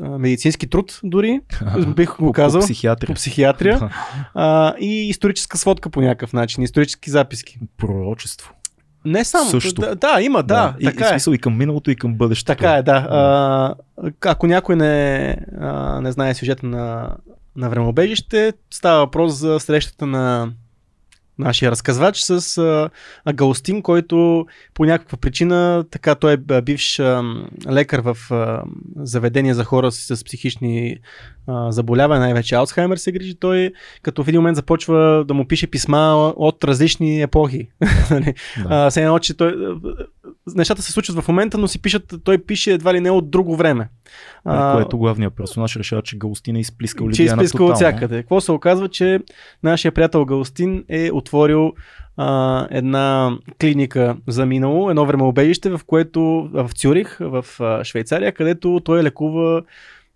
[0.00, 1.40] а, медицински труд дори,
[1.96, 3.06] бих го казал, По психиатрия.
[3.06, 3.90] по психиатрия Да.
[4.34, 7.58] а, и историческа сводка по някакъв начин, исторически записки.
[7.76, 8.52] Пророчество.
[9.04, 9.80] Не само, Също.
[9.80, 11.10] Да, да, има, да, и, така и е.
[11.10, 12.46] смисъл и към миналото, и към бъдещето.
[12.46, 13.06] Така е, да.
[13.10, 13.74] А,
[14.24, 17.14] ако някой не, а, не знае сюжета на,
[17.56, 20.52] на времеобежище, става въпрос за срещата на
[21.38, 22.90] нашия разказвач с а,
[23.24, 27.22] Агаустин, който по някаква причина, така той е бивш а,
[27.70, 28.62] лекар в а,
[28.96, 30.96] заведение за хора с, с психични
[31.46, 35.66] а, заболявания, най-вече Алцхаймер се грижи, той като в един момент започва да му пише
[35.66, 37.68] писма от различни епохи.
[38.10, 38.34] Нали?
[38.62, 38.86] Да.
[38.86, 39.54] А, се едно, че той,
[40.54, 43.56] нещата се случват в момента, но си пишат, той пише едва ли не от друго
[43.56, 43.88] време.
[44.44, 48.16] А, което главният персонаж решава, че Галустин е изплискал че е Лидиана изпискал от всякъде.
[48.22, 49.20] Какво се оказва, че
[49.62, 51.72] нашия приятел Галстин е отворил
[52.16, 57.44] а, една клиника за минало, едно времеобежище, в което в Цюрих, в
[57.84, 59.62] Швейцария, където той лекува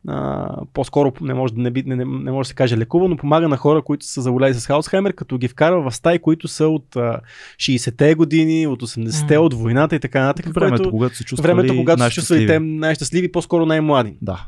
[0.09, 3.09] а, по-скоро не може, да не, би, не, не, не може да се каже лекува,
[3.09, 6.49] но помага на хора, които са заболяли с Хаусхаймер, като ги вкарва в стаи, които
[6.49, 7.21] са от а,
[7.57, 9.45] 60-те години, от 80-те, М.
[9.45, 10.55] от войната и така нататък.
[10.55, 14.17] Времето, което, когато се чувствали времето, когато се чувствали те най-щастливи, по-скоро най-млади.
[14.23, 14.47] Да.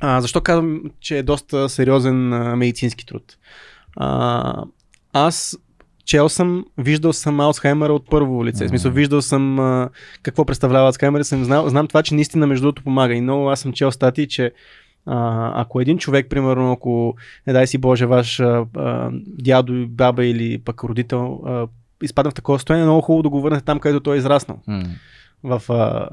[0.00, 3.36] А, защо казвам, че е доста сериозен а, медицински труд?
[3.96, 4.64] А,
[5.12, 5.58] аз
[6.04, 8.64] чел съм, виждал съм Алцхаймера от първо лице.
[8.64, 9.88] В смисъл, виждал съм а,
[10.22, 11.22] какво представлява Алцхаймер.
[11.22, 13.14] Съм знал, знам това, че наистина между другото помага.
[13.14, 14.52] И много аз съм чел статии, че
[15.06, 20.26] а, ако един човек, примерно, ако не дай си Боже, ваш а, а, дядо, баба
[20.26, 21.66] или пък родител а,
[22.02, 24.58] изпадна в такова състояние, е много хубаво да го върнете там, където той е израснал
[24.66, 24.82] М.
[25.42, 26.08] в а,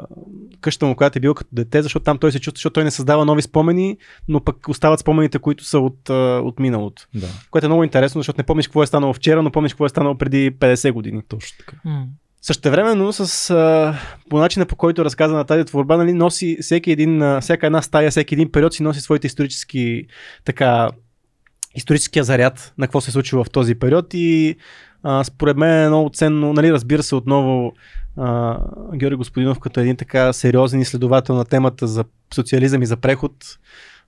[0.61, 2.91] къщата му, която е бил като дете, защото там той се чувства, защото той не
[2.91, 7.07] създава нови спомени, но пък остават спомените, които са от, а, от миналото.
[7.15, 9.85] Да, Което е много интересно, защото не помниш какво е станало вчера, но помниш какво
[9.85, 11.21] е станало преди 50 години.
[11.27, 11.77] точно така.
[11.85, 12.05] М.
[12.41, 13.95] Същевременно, с, а,
[14.29, 18.11] по начина по който е разказана тази творба, нали, носи всеки един, всяка една стая,
[18.11, 20.05] всеки един период си носи своите исторически
[20.45, 20.89] така,
[21.75, 24.55] историческия заряд на какво се е случило в този период и
[25.03, 27.73] а, според мен е много ценно, нали, разбира се отново
[28.17, 28.59] а,
[28.95, 33.33] Георги Господинов като един така сериозен изследовател на темата за социализъм и за преход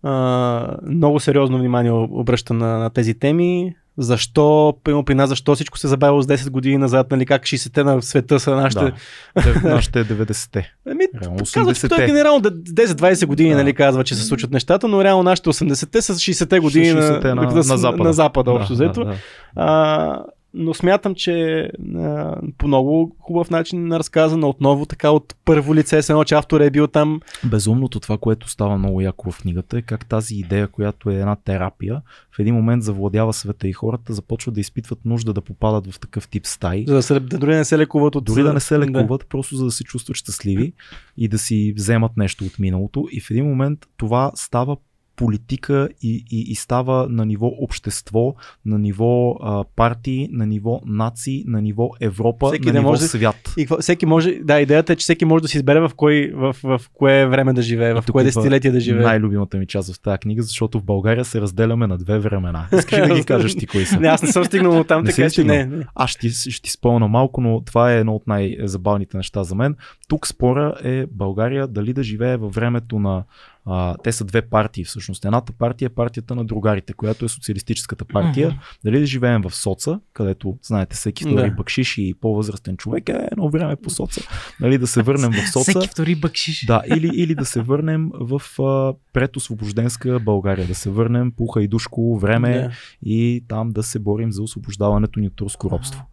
[0.03, 3.75] а, много сериозно внимание обръща на, на тези теми.
[3.97, 7.83] Защо, примерно при нас, защо всичко се забавило с 10 години назад, нали, как 60-те
[7.83, 8.93] на света са нашите...
[9.35, 9.59] Да.
[9.63, 10.73] Нашите е 90-те.
[10.91, 12.05] Ами, Реално казва, че той 80-те.
[12.05, 13.55] генерално д- 10-20 години Да.
[13.55, 17.27] нали, казва, че се случват нещата, но реално нашите 80-те са 60-те години на, 60-те
[17.27, 18.03] на- на, на Запада.
[18.03, 18.99] на Запада общо да, взето.
[18.99, 19.15] да, да.
[19.55, 20.19] А,
[20.53, 26.01] но смятам, че а, по много хубав начин е разказано отново така от първо лице,
[26.01, 27.19] с едно, че автор е бил там.
[27.45, 31.35] Безумното това, което става много яко в книгата е как тази идея, която е една
[31.35, 32.01] терапия,
[32.35, 36.27] в един момент завладява света и хората започват да изпитват нужда да попадат в такъв
[36.27, 36.85] тип стаи.
[36.87, 38.23] За да, се, да дори не се лекуват от...
[38.25, 40.73] Дори да не се лекуват, просто за да се чувстват щастливи
[41.17, 43.07] и да си вземат нещо от миналото.
[43.11, 44.77] И в един момент това става
[45.15, 51.43] политика и, и, и става на ниво общество, на ниво а, партии, на ниво нации,
[51.47, 53.53] на ниво Европа, Всеки на ниво може- свят.
[53.57, 56.55] И всеки може, да, идеята е, че всеки може да си избере в, кой, в,
[56.63, 59.03] в кое време да живее, в кое десетилетие да живее.
[59.03, 62.67] Най-любимата ми част в тази книга, защото в България се разделяме на две времена.
[62.77, 63.99] Искаш да ги кажеш ти кои са?
[63.99, 65.85] Не, аз не съм стигнал от там, Не така че не.
[65.95, 69.75] Аз ще, ще спомня малко, но това е едно от най-забавните неща за мен.
[70.07, 73.23] Тук спора е България дали да живее във времето на
[73.65, 75.25] А, те са две партии всъщност.
[75.25, 78.47] Едната партия е партията на другарите, която е социалистическата партия.
[78.47, 78.57] Мгм.
[78.85, 81.55] Дали да живеем в соца, където, знаете, всеки втори Да.
[81.55, 84.21] бакшиш и по-възрастен човек е едно време по соца.
[84.61, 85.71] Дали да се върнем в соца.
[85.71, 86.65] Всеки втори бъкшиш.
[86.65, 92.19] Да, или, или да се върнем в а, предосвобожденска България, да се върнем по хайдушко
[92.19, 92.71] време Да.
[93.05, 96.05] и там да се борим за освобождаването ни от турско робство.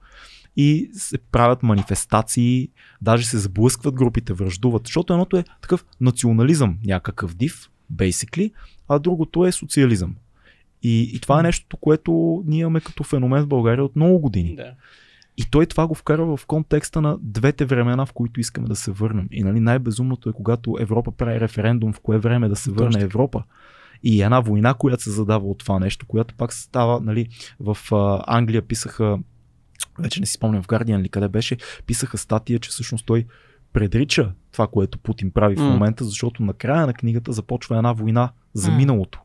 [0.56, 2.68] И се правят манифестации,
[3.02, 8.52] даже се сблъскват групите, връждуват, защото едното е такъв национализъм, някакъв див, basically,
[8.88, 10.16] а другото е социализъм.
[10.82, 14.56] И, и това е нещо, което ние имаме като феномен в България от много години.
[14.56, 14.72] Да.
[15.36, 18.90] И той това го вкарва в контекста на двете времена, в които искаме да се
[18.90, 19.28] върнем.
[19.30, 23.04] И нали, най-безумното е, когато Европа прави референдум, в кое време да се върне Точно.
[23.04, 23.42] Европа.
[24.02, 27.28] И една война, която се задава от това нещо, която пак става, нали,
[27.60, 29.18] в а, Англия писаха,
[29.98, 33.26] вече не си спомням в Guardian ли къде беше, писаха статия, че всъщност той
[33.72, 35.68] предрича това, което Путин прави в М.
[35.68, 38.76] момента, защото на края на книгата започва една война за М.
[38.76, 39.20] миналото.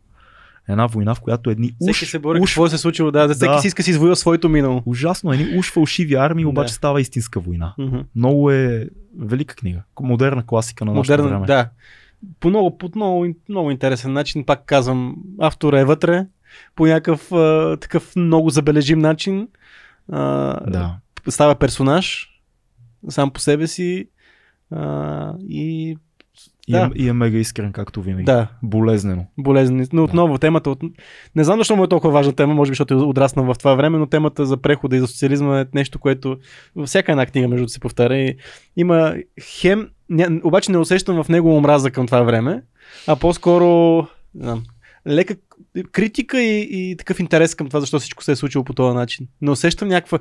[0.69, 3.11] Една война, в която едни уж, Всеки се бори уж какво се е случило.
[3.11, 3.59] Да, всеки Да.
[3.59, 4.83] си иска си извоюва своето минало.
[4.85, 6.73] ужасно, едни уж фалшиви армии, обаче Да.
[6.73, 7.73] става истинска война.
[7.77, 7.97] Мгм.
[8.15, 8.89] Много е
[9.19, 9.81] велика книга.
[10.01, 11.45] Модерна класика на нашето Модерна, време.
[11.45, 11.69] да.
[12.39, 16.25] По много, по много, много интересен начин, пак казвам, автора е вътре,
[16.75, 19.47] по някакъв а, такъв много забележим начин.
[20.11, 20.95] А, да.
[21.29, 22.29] Става персонаж
[23.09, 24.09] сам по себе си
[24.71, 25.97] а, и
[26.67, 26.91] И, Да.
[26.95, 28.23] е, и е мега искрен, както винаги.
[28.25, 29.25] да, Болезнено.
[29.37, 29.87] болезнен.
[29.93, 30.79] Но отново темата, от...
[31.35, 33.75] не знам защо му е толкова важна тема, може би защото е отраснал в това
[33.75, 36.37] време, но темата за прехода и за социализма е нещо, което
[36.75, 38.17] във всяка една книга между да се повтаря.
[38.17, 38.37] И
[38.77, 40.39] има хем, ня...
[40.43, 42.63] обаче не усещам в него омраза към това време,
[43.07, 43.97] а по-скоро
[44.35, 44.63] не знам,
[45.07, 45.35] лека
[45.91, 49.27] критика и, и такъв интерес към това, защо всичко се е случило по този начин.
[49.41, 50.19] Не усещам някаква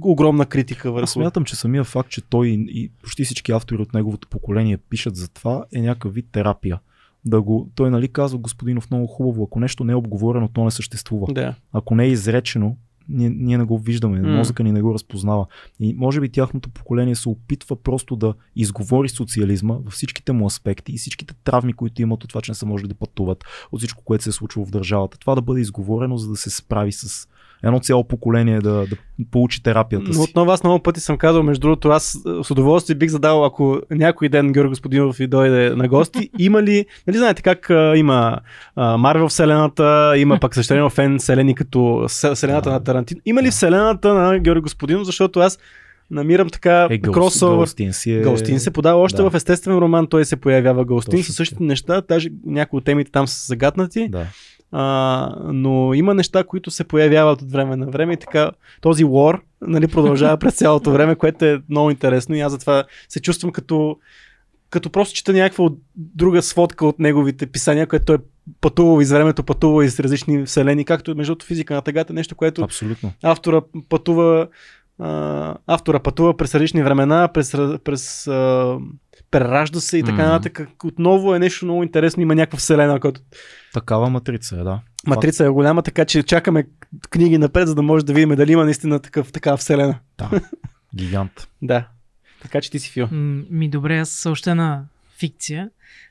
[0.00, 1.06] огромна критика Аз върху.
[1.06, 5.16] смятам, че самия факт, че той и, и почти всички автори от неговото поколение пишат
[5.16, 6.80] за това, е някакъв вид терапия.
[7.24, 10.70] Да го, той нали казва господинов много хубаво, ако нещо не е обговорено, то не
[10.70, 11.26] съществува.
[11.32, 11.54] Да.
[11.72, 12.76] Ако не е изречено,
[13.08, 14.36] ние, ние не го виждаме, М.
[14.36, 15.46] мозъка ни не го разпознава.
[15.80, 20.92] И може би тяхното поколение се опитва просто да изговори социализма във всичките му аспекти
[20.92, 24.04] и всичките травми, които имат от това, че не са можели да пътуват, от всичко,
[24.04, 25.18] което се е случило в държавата.
[25.18, 27.28] Това да бъде изговорено, за да се справи с
[27.64, 28.96] едно цяло поколение да, да
[29.30, 30.20] получи терапията Но си.
[30.20, 33.80] отново аз много пъти съм казал, между другото, аз е, с удоволствие бих задал, ако
[33.90, 38.38] някой ден Георги Господинов ви дойде на гости, има ли, нали знаете как а, има
[38.76, 43.20] а, Марвел вселената, има пък съществено фен вселени като вселената на Тарантино.
[43.26, 45.58] Има ли вселената на Георги Господинов, защото аз
[46.10, 47.56] намирам така Е, кросовър.
[47.56, 48.20] Гълстин си е...
[48.20, 49.30] Галстин се подава още да.
[49.30, 53.10] в естествен роман, той се появява Галстин Точно със същите неща, даже някои от темите
[53.10, 54.08] там са загатнати.
[54.08, 54.26] Да.
[54.76, 59.42] А, но има неща, които се появяват от време на време и така този лор
[59.60, 63.98] нали, продължава през цялото време, което е много интересно и аз затова се чувствам като,
[64.70, 68.18] като просто чета някаква друга сводка от неговите писания, което той е
[68.60, 73.12] пътувал из времето, пътувал из различни вселени, както между физика на тъгата, нещо, което Абсолютно.
[73.22, 74.48] автора пътува
[74.98, 77.52] а, автора пътува през различни времена, през,
[77.84, 78.78] през а,
[79.30, 80.22] преражда се и така Мгм.
[80.22, 80.68] нататък.
[80.84, 83.20] Отново е нещо много интересно, има някаква вселена, която
[83.72, 84.80] Такава матрица е, да.
[85.06, 86.66] Матрица е голяма, така че чакаме
[87.10, 89.98] книги напред, за да може да видим дали има наистина такъв, такава вселена.
[90.18, 90.30] Да.
[90.96, 91.48] Гигант.
[91.62, 91.88] Да.
[92.42, 93.08] Така че ти си Фил.
[93.50, 94.84] Ми добре, аз още една
[95.18, 95.70] фикция.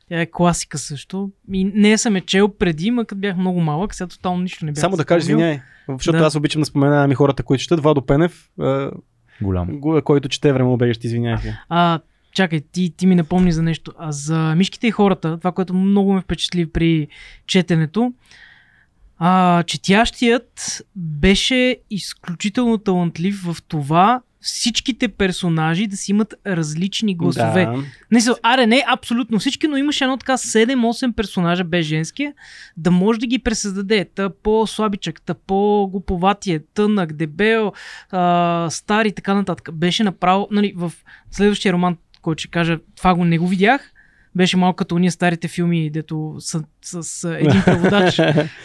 [0.09, 1.31] Тя е класика също.
[1.51, 4.65] И не я съм е чел преди, ма като бях много малък, сега тотално нищо
[4.65, 6.25] не бях Само да кажа, извиняй, защото Да.
[6.25, 7.79] аз обичам да споменавам и хората, които четат.
[7.79, 8.91] Владо Пенев, а,
[9.41, 9.67] Голям.
[9.71, 11.35] го- който чете време обегащи, извиняй.
[11.69, 11.99] А,
[12.33, 13.91] чакай, ти, ти ми напомни за нещо.
[13.97, 17.07] А за мишките и хората, това, което много ме впечатли при
[17.47, 18.13] четенето,
[19.17, 27.65] а, четящият беше изключително талантлив в това всичките персонажи да си имат различни гласове.
[27.65, 27.83] Да.
[28.11, 32.33] Не са, аре, не абсолютно всички, но имаше едно така 7-8 персонажа без женския,
[32.77, 34.05] да може да ги пресъздаде.
[34.15, 37.73] Та по-слабичък, та по-глуповатие, тънък, дебел,
[38.11, 39.69] а, стар и така нататък.
[39.73, 40.93] Беше направо, нали, в
[41.31, 43.93] следващия роман, който ще кажа, това го не го видях,
[44.35, 48.17] беше малко като уния старите филми, дето с, с, с един преводач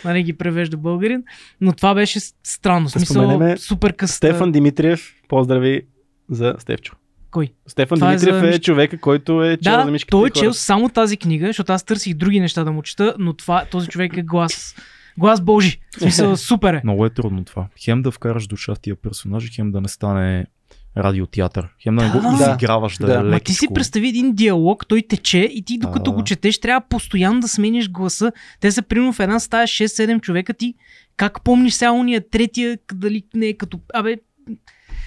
[0.04, 1.22] нали, ги превежда българин,
[1.60, 2.84] но това беше странно.
[2.84, 4.14] Да Смисъл, супер къс.
[4.14, 5.82] Стефан Димитриев, поздрави
[6.30, 6.94] за Стефчо.
[7.30, 7.52] Кой?
[7.66, 10.30] Стефан Това е Димитриев за е, човека, който е чел за Да, мишките той е
[10.30, 13.88] чел само тази книга, защото аз търсих други неща да му чета, но това, този
[13.88, 14.76] човек е глас.
[15.18, 15.80] Глас Божи.
[15.96, 16.80] В смисъл, супер е.
[16.84, 17.66] Много е трудно това.
[17.84, 20.46] Хем да вкараш душа в тия персонажи, хем да не стане
[20.96, 21.68] радиотеатър.
[21.82, 22.28] Хем да не го Да.
[22.34, 23.14] изиграваш да, Да.
[23.14, 26.10] е Ма Ма ти си представи един диалог, той тече и ти докато Да.
[26.10, 28.32] го четеш, трябва постоянно да смениш гласа.
[28.60, 30.74] Те са примерно в една стая 6-7 човека ти.
[31.16, 33.80] Как помниш сега уния третия, дали не е като...
[33.94, 34.16] Абе,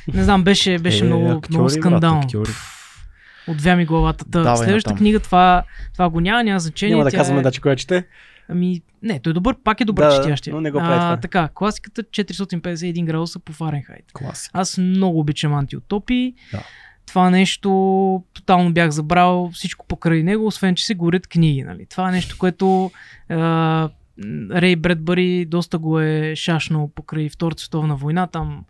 [0.07, 2.19] не знам, беше, беше Е, много, актьори, много брат, скандално.
[2.19, 2.49] актьори.
[3.47, 4.25] Отвя ми главата.
[4.25, 4.97] Та, Давай следващата натам.
[4.97, 5.63] книга това,
[5.93, 6.95] това го няма, няма значение.
[6.95, 7.43] Няма да казваме е...
[7.43, 8.05] да, че кой я чете.
[8.51, 10.53] Ами, не, той е добър, пак е добър Да, четящия.
[10.53, 11.17] но не го прави това.
[11.17, 14.05] Така, класиката 451 градуса по Фаренхайт.
[14.13, 14.59] Класика.
[14.59, 16.33] Аз много обичам антиутопии.
[16.51, 16.63] Да.
[17.05, 17.69] Това нещо
[18.33, 21.63] тотално бях забрал всичко покрай него, освен че се горят книги.
[21.63, 21.85] Нали?
[21.85, 22.91] Това е нещо, което
[23.29, 23.89] а,
[24.51, 28.27] Рей Бредбъри доста го е шашнал покрай Втората световна война.
[28.27, 28.65] Там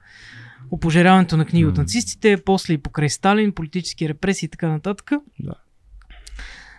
[0.71, 5.11] опожаряването на книги от нацистите, после и покрай Сталин, политически репресии и така нататък.
[5.39, 5.53] Да.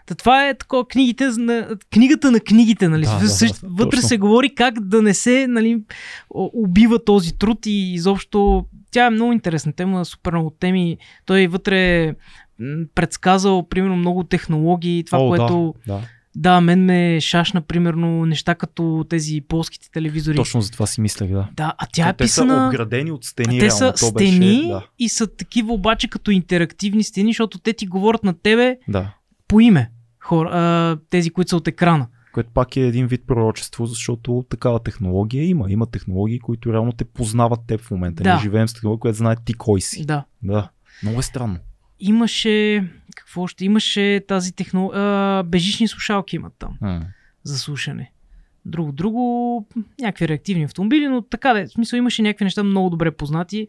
[0.06, 3.04] Та това е такова книгите, на, книгата на книгите, нали?
[3.04, 4.08] Да, да, Същ- да, вътре точно.
[4.08, 5.82] се говори как да не се нали,
[6.34, 10.98] убива този труд и изобщо тя е много интересна тема, супер много теми.
[11.26, 12.14] Той вътре е
[12.94, 15.74] предсказал, примерно, много технологии, това, О, което...
[15.86, 16.00] Да, да.
[16.36, 20.36] Да, мен ме шашна, примерно, неща като тези полските телевизори.
[20.36, 21.48] Точно за това си мислех, да.
[21.52, 22.66] Да, а тя е Те са писана...
[22.66, 23.58] обградени от стени.
[23.58, 23.96] те реално.
[23.96, 28.24] са стени Беше, да, и са такива обаче като интерактивни стени, защото те ти говорят
[28.24, 29.14] на тебе да.
[29.52, 29.90] По име.
[30.20, 32.06] Хора, а, тези, които са от екрана.
[32.32, 35.70] Което пак е един вид пророчество, защото такава технология има.
[35.70, 38.22] Има технологии, които реално те познават теб в момента.
[38.22, 38.32] Да.
[38.32, 40.06] Ние живеем с технология, която знае ти кой си.
[40.06, 40.24] Да.
[40.42, 40.70] Да.
[41.02, 41.58] Много е странно.
[42.00, 42.88] Имаше.
[43.16, 43.64] Какво още?
[43.64, 45.42] Имаше тази технология.
[45.42, 47.02] Бежични слушалки имат там М.
[47.44, 48.12] за слушане.
[48.64, 49.66] Друго, друго,
[50.00, 51.66] някакви реактивни автомобили, но така да.
[51.66, 53.68] В смисъл имаше някакви неща много добре познати.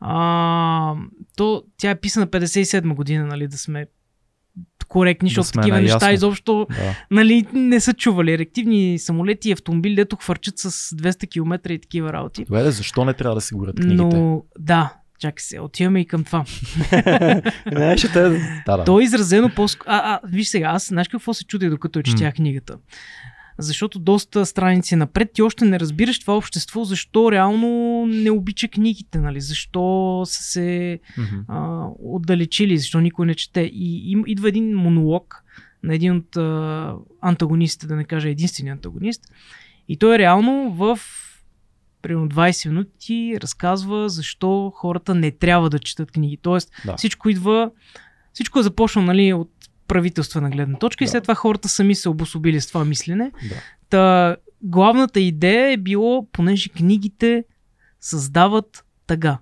[0.00, 0.94] А,
[1.36, 3.86] то, тя е писана 57 година, нали, да сме
[4.88, 5.94] коректни, Да защото такива наясно.
[5.94, 6.94] неща изобщо Да.
[7.10, 8.38] нали, не са чували.
[8.38, 12.44] Реактивни самолети и автомобили, дето хвърчат с 200 км и такива работи.
[12.44, 14.02] Добре, защо не трябва да се горят книгите?
[14.16, 16.44] Но да, чакай се, отиваме и към това.
[17.72, 18.22] Не, ще те...
[18.66, 18.84] Да, да.
[18.84, 22.34] То е изразено по А, а, виж сега, аз знаеш какво се чудя докато четях
[22.34, 22.78] книгата?
[23.58, 27.68] Защото доста страници напред ти още не разбираш това общество, защо реално
[28.06, 29.40] не обича книгите, нали?
[29.40, 31.36] Защо са се Мгм.
[31.48, 33.60] а, отдалечили, защо никой не чете.
[33.60, 35.44] И им, идва един монолог
[35.82, 39.22] на един от а, антагонистите, да не кажа единствения антагонист.
[39.88, 40.98] И той реално в
[42.02, 46.38] примерно 20 минути разказва защо хората не трябва да четат книги.
[46.42, 46.96] Тоест Да.
[46.96, 47.70] всичко идва,
[48.32, 49.50] всичко е започнало нали, от
[49.88, 51.10] правителствена гледна точка и Да.
[51.10, 53.32] след това хората сами се обособили с това мислене.
[53.48, 53.54] Да.
[53.90, 57.44] Та, главната идея е било, понеже книгите
[58.00, 59.38] създават тъга.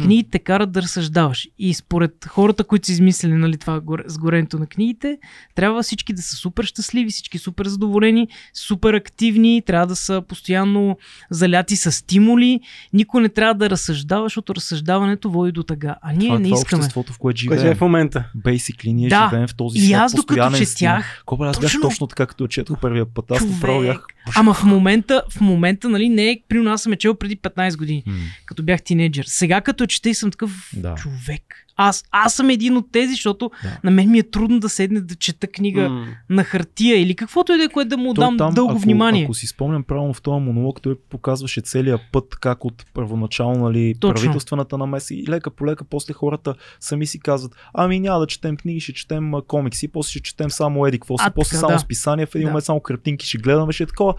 [0.00, 1.48] Книгите те карат да разсъждаваш.
[1.58, 5.18] И според хората, които са измислили нали, това с горенето на книгите,
[5.54, 10.96] трябва всички да са супер щастливи, всички супер задоволени, супер активни, трябва да са постоянно
[11.30, 12.60] заляти с стимули.
[12.92, 15.94] Никой не трябва да разсъждава, защото разсъждаването води до тъга.
[16.02, 16.78] А ние това, не това е искаме.
[16.78, 17.66] обществото, в което живеем.
[17.66, 18.24] е в момента?
[18.38, 19.28] Basically, ние Да.
[19.30, 20.00] живеем в този И свят.
[20.00, 23.30] аз докато четях, Кога аз бях точно- така, като четох първия път.
[23.30, 24.02] Аз направо бях...
[24.34, 27.76] Ама в момента, в момента, нали, не е, примерно аз съм е чел преди 15
[27.76, 28.04] години,
[28.46, 29.24] като бях тинейджър.
[29.28, 30.94] Сега като я чета и съм такъв Да.
[30.94, 31.66] човек.
[31.82, 33.78] Аз, аз съм един от тези, защото Да.
[33.84, 36.06] на мен ми е трудно да седне да чета книга М.
[36.30, 39.24] на хартия или каквото и да е, което да му дам там, дълго ако, внимание.
[39.24, 43.94] Ако си спомням правилно в този монолог, той показваше целият път, как от първоначално нали,
[44.00, 44.14] Точно.
[44.14, 48.56] правителствената намеса и лека по лека после хората сами си казват, ами няма да четем
[48.56, 51.72] книги, ще четем комикси, после ще четем само еди, какво си, А, после така, само
[51.72, 51.78] да.
[51.78, 52.50] списания, в един Да.
[52.50, 54.14] момент само картинки ще гледаме, ще е такова.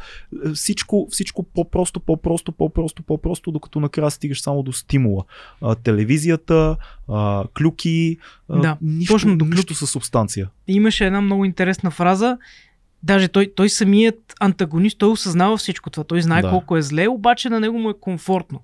[0.45, 5.23] Е, Всичко, всичко по-просто, по-просто, по-просто, по-просто, докато накрая стигаш само до стимула.
[5.61, 6.75] А, телевизията,
[7.11, 8.17] а, клюки,
[8.49, 10.49] а, Да, нищо, точно до нищо със субстанция.
[10.67, 12.37] Имаше една много интересна фраза.
[13.03, 16.03] Даже той, той самият антагонист, той осъзнава всичко това.
[16.03, 16.49] Той знае Да.
[16.49, 18.59] колко е зле, обаче на него му е комфортно.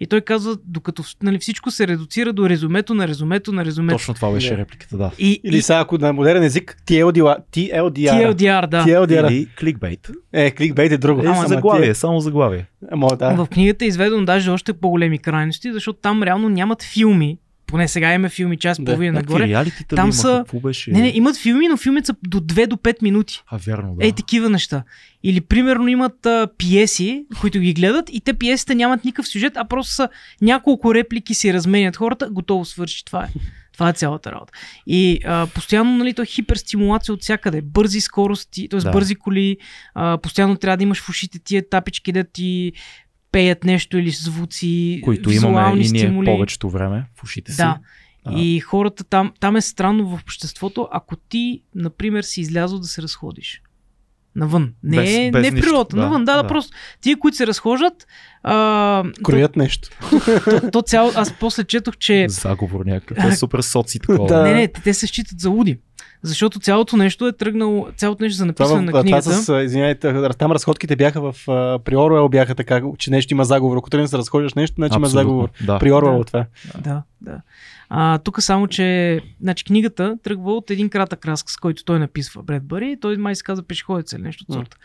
[0.00, 3.94] И той казва, докато нали, всичко се редуцира до резюмето на резюмето на резюмето.
[3.94, 4.56] Точно това беше Да.
[4.56, 5.10] репликата, да.
[5.18, 7.36] И, Или и сега, ако на модерен език, TLDR.
[7.52, 8.34] TLDR.
[8.34, 8.84] TLDR, да.
[8.84, 9.30] TLDR.
[9.30, 10.10] Или кликбейт.
[10.32, 11.20] Е, кликбейт е друго.
[11.22, 12.66] Е, Ама заглавие, само заглавие.
[12.92, 13.34] Ама, да.
[13.34, 17.38] В книгата е изведено даже още по-големи крайности, защото там реално нямат филми.
[17.72, 18.84] Поне сега има филми, час Да.
[18.84, 19.72] половина Някакви нагоре.
[19.88, 20.38] Там ли са-?
[20.38, 20.90] Какво беше?
[20.90, 23.42] Не, не, имат филми, но филмите са до 2 до 5 минути.
[23.46, 24.06] А, вярно, да.
[24.06, 24.82] Ей, такива неща.
[25.22, 29.64] Или примерно имат а, пиеси, които ги гледат и те пиесите нямат никакъв сюжет, а
[29.64, 30.08] просто са
[30.40, 33.04] няколко реплики си разменят хората, готово свърши.
[33.04, 33.28] Това е.
[33.72, 34.52] Това е цялата работа.
[34.86, 37.62] И а, постоянно, нали, то е хиперстимулация от всякъде.
[37.62, 38.80] Бързи скорости, т.е.
[38.80, 38.90] Да.
[38.90, 39.56] бързи коли,
[39.94, 42.72] а, постоянно трябва да имаш в ушите тия тапички, да ти
[43.32, 46.26] пеят нещо или звуци, които визуални имаме и ние стимули.
[46.26, 47.56] повечето време в ушите си.
[47.56, 47.78] Да.
[48.24, 48.38] А.
[48.38, 53.02] И хората там, там е странно в обществото, ако ти, например, си излязъл да се
[53.02, 53.62] разходиш.
[54.36, 54.72] Навън.
[54.82, 56.24] Не, Без- без, без не в нищо, природата, да, навън.
[56.24, 56.48] Да, да, да.
[56.48, 56.76] просто.
[57.00, 58.06] Тия, които се разхождат,
[58.42, 59.88] а, Кроят нещо.
[60.44, 63.24] то, то цяло, аз после четох, че Заговор някакъв.
[63.24, 64.26] Е супер соци такова.
[64.26, 64.42] Да.
[64.42, 65.78] не, не, те, те се считат за луди.
[66.22, 69.32] Защото цялото нещо е тръгнало, цялото нещо за Това, написане в, на това книгата.
[69.32, 71.34] с, а, извиняйте, там разходките бяха в,
[71.84, 73.76] при Оруел бяха така, че нещо има заговор.
[73.76, 75.48] Ако тръгнеш да се разходиш нещо, значи има заговор.
[75.66, 75.78] Да.
[75.78, 76.24] При Оруел Да.
[76.24, 76.44] това.
[76.80, 77.02] Да.
[77.22, 77.40] Да.
[77.88, 82.96] А, тук само, че значи, книгата тръгва от един кратък разказ, който той написва Бредбъри.
[83.00, 84.76] Той май се казва пешеходец или нещо от сорта.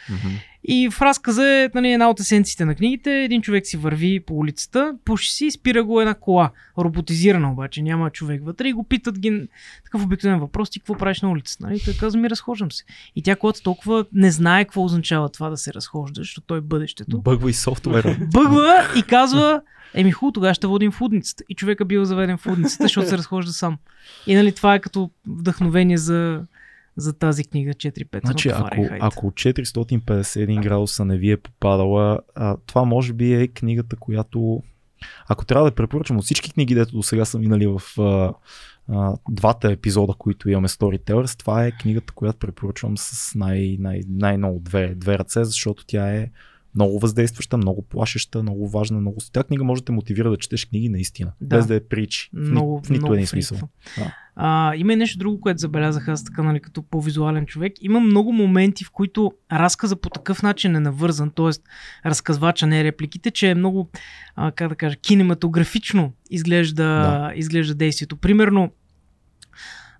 [0.64, 3.24] И в разказа е нали, една от есенциите на книгите.
[3.24, 6.52] Един човек си върви по улицата, пуши си, спира го една кола.
[6.78, 9.48] Роботизирана обаче, няма човек вътре и го питат ги
[9.84, 11.68] такъв обикновен въпрос, ти какво правиш на улицата?
[11.68, 11.80] Нали?
[11.86, 12.84] Той казва, ми разхождам се.
[13.16, 16.62] И тя колата толкова не знае какво означава това да се разхожда, защото той е
[16.62, 17.22] бъдещето.
[17.22, 18.18] Бъгва и софтуера.
[18.34, 19.62] Бъгва и казва,
[19.94, 21.44] еми хубаво, тогава ще водим в лудницата.
[21.50, 23.78] И човека бил заведен в лудницата, защото се разхожда сам.
[24.28, 26.44] И нали, това е като вдъхновение за,
[26.98, 32.84] за тази книга 4-5 Значи, ако, ако 451 градуса не ви е попадала, а, това
[32.84, 34.64] може би е книгата, която
[35.28, 38.34] ако трябва да препоръчам от всички книги, дето до сега са минали в а,
[38.90, 44.60] а, двата епизода, които имаме Storytellers, това е книгата, която препоръчвам с най- най- най-много
[44.60, 46.30] две, две ръце, защото тя е
[46.76, 49.18] много въздействаща, много плашеща, много важна, много...
[49.34, 51.58] Тя книга може да те мотивира да четеш книги наистина, Да.
[51.58, 52.30] без да е причи.
[52.34, 53.58] В, ни- много, в нито много един смисъл.
[53.98, 54.14] Да.
[54.36, 57.74] А, има и нещо друго, което забелязах аз така, нали, като по-визуален човек.
[57.82, 61.50] Има много моменти, в които разказа по такъв начин е навързан, т.е.
[62.06, 63.90] разказвача, не репликите, че е много,
[64.36, 67.32] а, как да кажа, кинематографично изглежда, Да.
[67.36, 68.18] изглежда действието.
[68.18, 68.72] Примерно,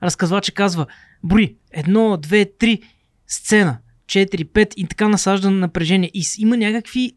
[0.04, 0.86] разказвача казва,
[1.24, 2.82] брои, едно, две, три,
[3.28, 3.78] сцена,
[4.08, 6.12] 4, 5 и така насажда на напрежение.
[6.14, 7.12] И има някакви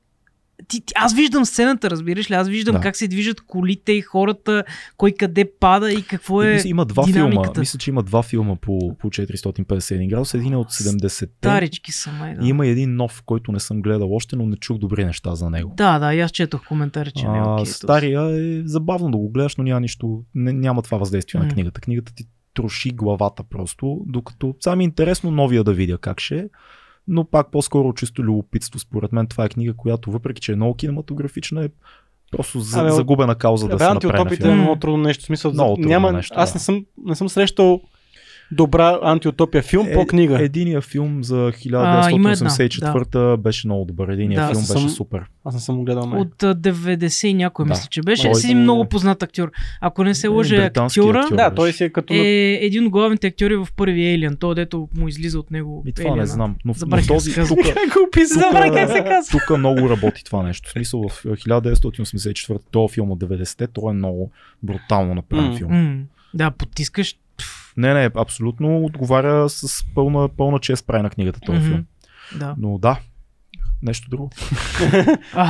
[0.68, 2.34] ти, ти, аз виждам сцената, разбираш ли?
[2.34, 2.80] Аз виждам Да.
[2.80, 4.64] как се движат колите и хората,
[4.96, 7.12] кой къде пада и какво е мисля, има два филма.
[7.28, 7.60] динамиката.
[7.60, 10.36] Мисля, че има два филма по, по 451 градуса.
[10.36, 11.26] Един е от 70-те.
[11.38, 12.46] Старички са, май, да.
[12.46, 15.50] И има един нов, който не съм гледал още, но не чух добри неща за
[15.50, 15.74] него.
[15.76, 17.66] Да, да, и аз четох коментари, че не е окей.
[17.66, 21.46] стария е забавно да го гледаш, но няма нищо, не, няма това въздействие М.
[21.46, 21.80] на книгата.
[21.80, 22.24] Книгата ти
[22.54, 26.44] троши главата просто, докато сами е интересно новия да видя как ще е.
[27.12, 28.78] Но пак по-скоро чисто любопитство.
[28.78, 31.68] Според мен това е книга, която въпреки, че е много кинематографична, е
[32.30, 35.24] просто за, Абе, загубена кауза да се направи на антиутопите е много трудно нещо.
[35.24, 36.56] Смисъл, Много трудно няма, нещо, аз да.
[36.56, 37.80] не съм, не съм срещал
[38.52, 40.40] добра антиутопия филм по книга.
[40.40, 44.08] Е, единия филм за А, има една, 1984 беше много добър.
[44.08, 44.46] Единия Да.
[44.46, 45.22] филм Аз беше съм- супер.
[45.44, 46.06] Аз не съм го гледал.
[46.06, 46.20] май.
[46.20, 47.68] От а, 90 и някой Да.
[47.68, 48.22] мисля, че беше.
[48.22, 49.50] Той един си- много познат актьор.
[49.80, 51.36] Ако не се Е, лъже актьора, актьор.
[51.36, 52.14] Да, той си е като...
[52.14, 52.18] е
[52.54, 54.38] един от главните актьори в първи Alien.
[54.38, 55.82] То, дето му излиза от него.
[55.86, 56.26] И това не Alien-а.
[56.26, 56.50] знам.
[56.50, 57.56] Но, но Забравих как този тук, казва.
[59.30, 60.68] тук много работи това нещо.
[60.68, 64.30] В смисъл в 1984 този филм от 90-те, той е много
[64.62, 65.56] брутално направен М.
[65.56, 65.72] филм.
[65.72, 66.02] М,
[66.34, 67.16] Да, потискаш.
[67.80, 71.68] Не, не, абсолютно отговаря с пълна, пълна чест прави на книгата този мгм.
[71.68, 71.84] филм.
[72.38, 72.54] Да.
[72.58, 72.98] Но да,
[73.82, 74.30] нещо друго.
[75.34, 75.46] А,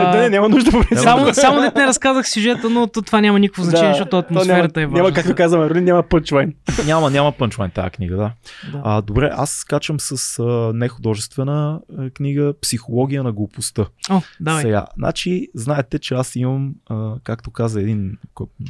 [0.00, 3.02] Не, а, да, не, няма нужда да Само, само дете не разказах сюжета, но то,
[3.02, 5.02] това няма никакво значение, защото то атмосферата няма, е важна.
[5.02, 6.54] Няма, както казваме, Ролин, няма пънчлайн.
[6.86, 8.32] няма, няма пънчлайн тази книга, да.
[8.72, 8.82] Да.
[8.84, 13.86] А, добре, аз скачам с а, нехудожествена а, книга Психология на глупостта.
[14.10, 14.62] О, давай.
[14.62, 18.18] Сега, значи, знаете, че аз имам, а, както каза един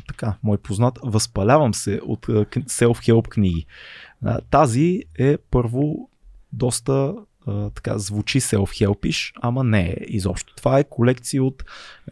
[0.09, 3.67] така, мой познат, възпалявам се от а, self-help книги.
[4.25, 6.09] А, тази е първо
[6.53, 7.15] доста
[7.49, 10.55] а, така, звучи self-helpish, ама не е изобщо.
[10.55, 11.65] Това е колекция от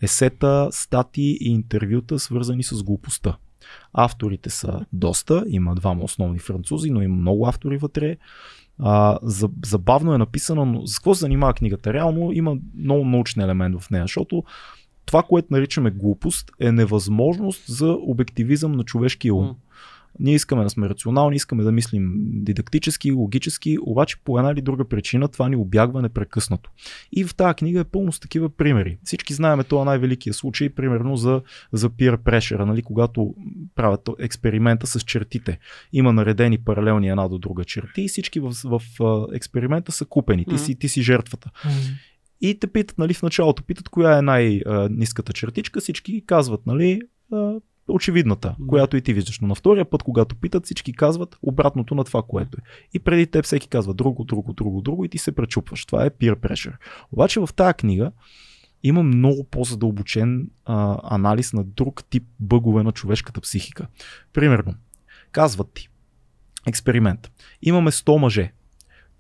[0.02, 3.36] есета, стати и интервюта, свързани с глупостта.
[3.92, 8.16] Авторите са доста, има двама основни французи, но има много автори вътре.
[8.78, 11.92] А, за- забавно е написано, но с какво се занимава книгата?
[11.92, 14.44] Реално има много научен елемент в нея, защото
[15.06, 19.46] това, което наричаме глупост, е невъзможност за обективизъм на човешкия ум.
[19.46, 19.54] М.
[20.20, 24.88] Ние искаме да сме рационални, искаме да мислим дидактически, логически, обаче по една или друга
[24.88, 26.70] причина това ни обягва непрекъснато.
[27.12, 28.98] И в тази книга е пълно с такива примери.
[29.04, 31.42] Всички знаем това най-великия случай, примерно за,
[31.72, 33.34] за peer pressure, нали, когато
[33.74, 35.58] правят експеримента с чертите.
[35.92, 40.44] Има наредени паралелни една до друга черти и всички в, в, в експеримента са купени.
[40.44, 41.50] Ти, си, ти си жертвата.
[42.40, 47.00] И те питат, нали, в началото питат коя е най-низката чертичка, всички казват, нали,
[47.88, 48.66] очевидната, Да.
[48.66, 49.40] която и ти виждаш.
[49.40, 52.62] Но на втория път, когато питат, всички казват обратното на това, което е.
[52.94, 55.86] И преди теб всеки казва друго, друго, друго, друго и ти се пречупваш.
[55.86, 56.76] Това е peer pressure.
[57.12, 58.12] Обаче в тази книга
[58.82, 63.86] има много по-задълбочен а, анализ на друг тип бъгове на човешката психика.
[64.32, 64.74] Примерно,
[65.32, 65.88] казват ти,
[66.66, 67.30] експеримент.
[67.62, 68.52] Имаме 100 мъже.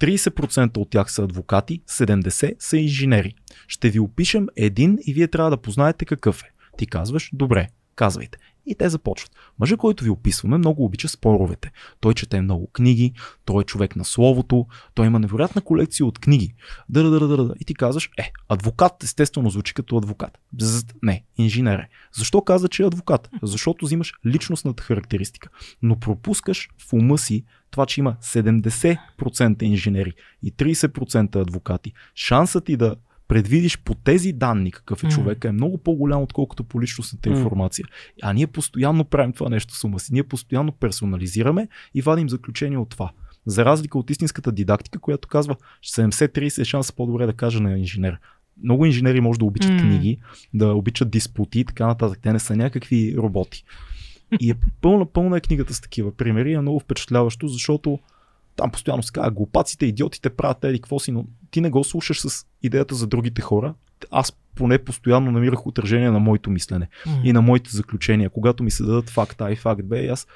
[0.00, 3.34] 30% от тях са адвокати, 70% са инженери.
[3.68, 6.50] Ще ви опишем един и вие трябва да познаете какъв е.
[6.78, 8.38] Ти казваш, добре, казвайте.
[8.66, 9.30] И те започват.
[9.58, 11.72] Мъжа, който ви описваме, много обича споровете.
[12.00, 13.12] Той чете много книги,
[13.44, 16.54] той е човек на словото, той има невероятна колекция от книги.
[16.88, 17.54] Дъра, дъра, дъра.
[17.60, 20.38] И ти казваш, е, адвокат естествено звучи като адвокат.
[20.52, 21.88] Бзз, не, инженер е.
[22.12, 23.30] Защо каза, че е адвокат?
[23.42, 25.48] Защото взимаш личностната характеристика,
[25.82, 30.12] но пропускаш в ума си това, че има 70% инженери
[30.42, 31.92] и 30% адвокати.
[32.14, 32.96] Шансът ти да
[33.28, 35.12] предвидиш по тези данни какъв е М.
[35.12, 37.86] човек, е много по-голям, отколкото по личностната информация.
[38.22, 40.12] А ние постоянно правим това нещо с ума си.
[40.12, 43.10] Ние постоянно персонализираме и вадим заключение от това.
[43.46, 48.18] За разлика от истинската дидактика, която казва 70-30 е шанс по-добре да кажа на инженер.
[48.62, 49.78] Много инженери може да обичат М.
[49.78, 50.18] книги,
[50.54, 52.18] да обичат диспути и така нататък.
[52.22, 53.64] Те не са някакви роботи.
[54.40, 56.52] И е пълна, пълна е книгата с такива примери.
[56.52, 57.98] Е много впечатляващо, защото
[58.56, 62.20] там постоянно се казва, глупаците, идиотите правят еди какво си, но ти не го слушаш
[62.20, 63.74] с идеята за другите хора.
[64.10, 67.20] Аз поне постоянно намирах отражение на моето мислене М.
[67.24, 68.30] и на моите заключения.
[68.30, 70.26] Когато ми се дадат факт А и факт Б, аз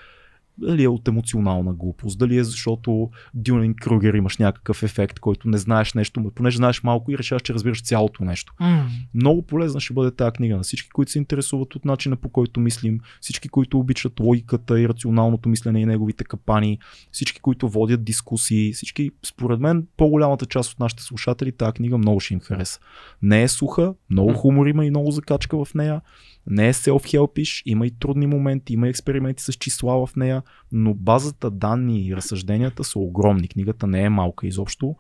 [0.59, 5.59] дали е от емоционална глупост, дали е защото Дюнин Кругер имаш някакъв ефект, който не
[5.59, 8.55] знаеш нещо, понеже знаеш малко и решаваш, че разбираш цялото нещо.
[8.61, 8.87] М.
[9.15, 12.61] Много полезна ще бъде тази книга на всички, които се интересуват от начина по който
[12.61, 16.79] мислим, всички, които обичат логиката и рационалното мислене и неговите капани,
[17.13, 22.21] всички, които водят дискусии, всички, според мен, по-голямата част от нашите слушатели тази книга много
[22.21, 22.81] ще им хареса.
[23.23, 26.01] Не е суха, много хумор има и много закачка в нея,
[26.47, 30.95] не е self-helpish, има и трудни моменти, има и експерименти с числа в нея, но
[30.95, 33.49] базата данни и разсъжденията са огромни.
[33.49, 34.95] Книгата не е малка изобщо.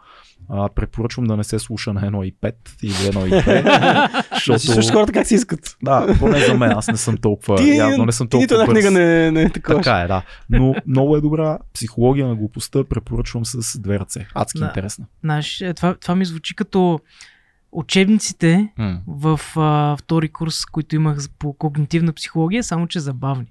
[0.48, 5.26] А, препоръчвам да не се слуша на 1.5 или 1.2, Да си слушаш хората как
[5.26, 5.76] си искат.
[5.82, 8.72] да, поне за мен, аз не съм толкова, Ти, явно не съм ти нито толкова
[8.72, 8.84] една бърз.
[8.84, 9.76] книга не, не е такова.
[9.76, 10.22] Така е, да.
[10.50, 11.58] Но много е добра.
[11.74, 14.26] Психология на глупостта препоръчвам с две ръце.
[14.34, 14.64] Адски Да.
[14.66, 15.06] интересна.
[15.20, 17.00] Знаеш, е, това, това ми звучи като
[17.72, 19.00] учебниците М.
[19.08, 23.46] в а, втори курс, които имах по когнитивна психология, само че забавни.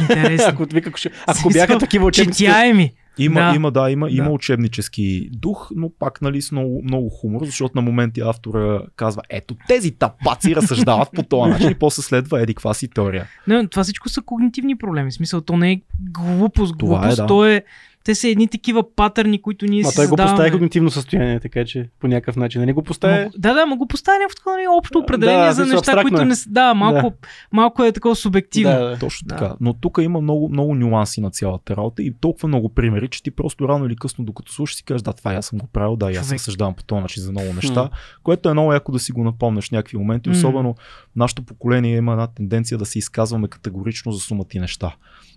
[0.00, 0.44] Интересни.
[0.48, 2.44] ако, ако, ще- ако бяха такива учебници.
[2.44, 2.92] Четяеми.
[3.18, 3.52] Има, Да.
[3.56, 4.30] има, да, има, има Да.
[4.30, 9.56] учебнически дух, но пак нали, с много, много хумор, защото на моменти автора казва, ето
[9.68, 13.26] тези тапаци разсъждават по този начин и после следва еди каква си теория.
[13.46, 15.10] Не, това всичко са когнитивни проблеми.
[15.10, 17.26] В смисъл, то не е глупост, Това е, глупост, да.
[17.26, 17.64] то е...
[18.04, 21.64] Те са едни такива патърни, които ние Ма си той го поставя когнитивно състояние, така
[21.64, 22.62] че по някакъв начин.
[22.62, 23.14] Не го поставя.
[23.16, 26.02] Ма- Да, да, ма го поставя някакво такова нали, общо определение Да, за неща, абстрактно
[26.02, 26.24] които е.
[26.24, 26.50] не са.
[26.50, 27.12] Да, малко,
[27.52, 28.72] малко е такова субективно.
[28.72, 28.98] Да, да.
[28.98, 29.36] Точно Да.
[29.36, 29.54] така.
[29.60, 33.30] Но тук има много, много нюанси на цялата работа и толкова много примери, че ти
[33.30, 36.12] просто рано или късно, докато слушаш, си кажеш, да, това аз съм го правил, да,
[36.12, 36.38] и аз Човек.
[36.38, 37.88] разсъждавам по този начин за много неща,
[38.22, 40.74] което е много яко да си го напомняш в някакви моменти, особено
[41.16, 44.94] нашето поколение има една тенденция да се изказваме категорично за сумати неща.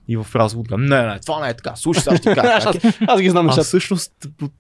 [0.07, 2.69] И в разговор, не, не, това не е така, слушай, сега ще ти кажа.
[2.83, 2.91] е.
[3.07, 3.63] Аз ги знам А нещата.
[3.63, 4.11] всъщност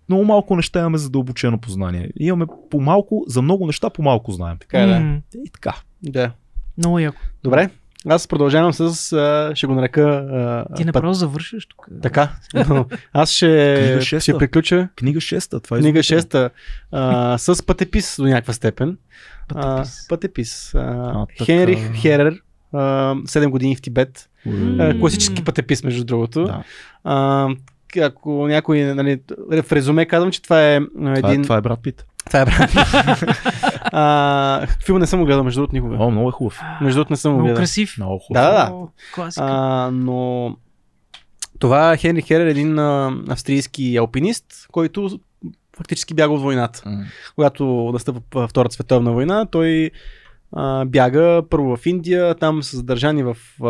[0.09, 2.09] много малко неща имаме задълбочено познание.
[2.15, 4.57] Имаме по малко, за много неща по малко знаем.
[4.59, 4.99] Така е, да.
[4.99, 5.73] М, И така.
[6.03, 6.31] да.
[6.77, 7.21] Много яко.
[7.43, 7.69] Добре.
[8.09, 8.81] Аз продължавам с,
[9.13, 10.01] а, ще го нарека...
[10.01, 11.87] А, Ти път- направо завършваш тук.
[12.01, 12.29] Така.
[12.69, 14.21] Но Аз ще, Книга шеста.
[14.21, 16.49] ще приключа Книга 6, това е книга изумително.
[16.49, 16.51] 6
[16.91, 18.97] а, с пътепис до някаква степен.
[19.49, 19.99] Пътепис.
[19.99, 20.75] А, пътепис.
[20.75, 21.45] А, А, така.
[21.45, 22.41] Хенрих Херер,
[22.77, 24.29] 7 години в Тибет.
[24.79, 26.43] А, класически пътепис, между другото.
[26.43, 26.63] Да.
[27.03, 27.47] А,
[28.01, 29.19] ако някой, нали,
[29.63, 31.43] в резюме казвам, че това е а, Това, е, един...
[31.43, 32.05] това е брат Пит.
[32.25, 32.69] Това е брат.
[33.83, 35.95] а, филма не съм го гледал, между другото, никога.
[35.99, 36.59] О, много е хубав.
[36.81, 37.61] Между другото не съм го Много гледал.
[37.61, 37.97] красив.
[37.97, 38.41] Много хубав.
[38.43, 38.71] Да, да,
[39.23, 39.31] да.
[39.37, 40.55] А, но
[41.59, 45.19] това е Хенри Херер, един а, австрийски алпинист, който
[45.77, 46.81] фактически бяга от войната.
[46.85, 47.05] М.
[47.35, 49.91] Когато настъпва Втората световна война, той
[50.51, 53.37] а, бяга първо в Индия, там са задържани в...
[53.63, 53.67] А,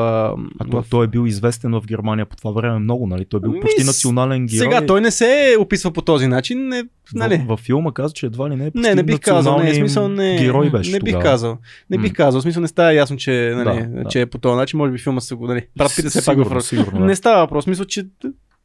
[0.60, 0.90] А той, в...
[0.90, 3.26] той е бил известен в Германия по това време много, нали?
[3.26, 4.72] Той е бил Ми, почти национален герой.
[4.72, 6.84] Сега той не се описва по този начин, не,
[7.16, 7.38] нали?
[7.38, 9.76] в, във филма каза, че едва ли не е Не, не бих казал, не, в
[9.76, 11.24] смисъл не, герой беше не бих тогава.
[11.32, 11.58] казал.
[11.90, 14.10] Не бих казал, в смисъл не става ясно, че, нали, Да, да.
[14.10, 16.38] че е по този начин, може би филма са го, нали, Брат Пита се пак
[16.38, 17.06] Сигурно, в сигурно, да.
[17.06, 18.08] Не става въпрос, мисля, че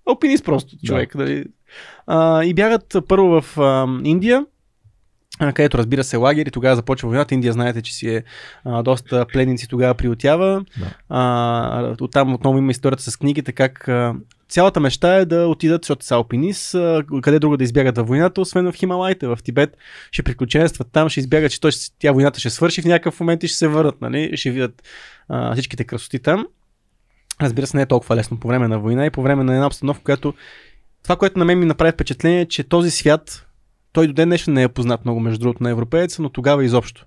[0.09, 1.17] алпинист просто човек.
[1.17, 1.45] Дали.
[2.07, 4.47] А, и бягат първо в а, Индия,
[5.55, 7.34] където разбира се лагери, тогава започва войната.
[7.34, 8.24] Индия знаете, че си е
[8.64, 10.64] а, доста пленници тогава приотява.
[10.78, 10.86] Да.
[11.09, 14.14] А, оттам отново има историята с книгите, как а,
[14.49, 16.76] цялата мечта е да отидат, защото са алпинист,
[17.22, 19.76] къде друго да избягат във войната, освен в Хималайте, в Тибет.
[20.11, 23.49] Ще приключенстват там, ще избягат, че той, тя войната ще свърши в някакъв момент и
[23.49, 24.36] ще се върнат, нали?
[24.36, 24.82] ще видят
[25.28, 26.47] а, всичките красоти там.
[27.43, 29.66] Разбира се, не е толкова лесно по време на война и по време на една
[29.66, 30.34] обстановка, която
[31.03, 33.47] това, което на мен ми направи впечатление е, че този свят,
[33.93, 37.07] той до ден днешен не е познат много между другото на европееца, но тогава изобщо.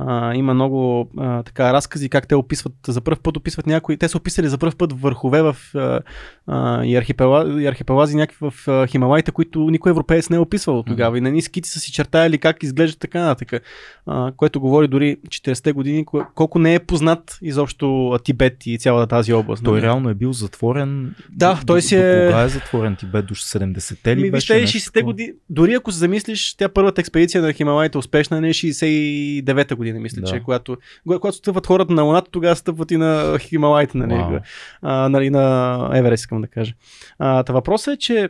[0.00, 3.96] А, има много а, така разкази как те описват за първ път описват някои.
[3.96, 6.00] Те са описали за първ път върхове в а,
[6.46, 10.82] а, и, архипела, и архипелази някакви в а, Хималайте, които никой европеец не е описвал
[10.82, 11.18] тогава.
[11.18, 13.62] И на ниските са си чертаяли как изглежда така нататък.
[14.06, 19.32] А, което говори дори 40-те години, колко не е познат изобщо Тибет и цялата тази
[19.32, 19.64] област.
[19.64, 19.82] Той нали?
[19.82, 21.14] реално е бил затворен.
[21.32, 23.26] Да, той си е- Кога е затворен Тибет?
[23.26, 24.54] До 70-те ли Ми, беше?
[24.54, 25.12] вижте, нещо 60-те такова?
[25.12, 25.32] години.
[25.50, 30.20] Дори ако се замислиш, тя първата експедиция на Хималайта успешна не е 69-та година, мисля,
[30.20, 30.26] Да.
[30.26, 34.40] че когато, когато стъпват хората на Луната, тогава стъпват и на Хималайта, нали,
[34.82, 36.74] а, нали на Еверест, искам да кажа.
[37.18, 38.28] А, та въпросът е, че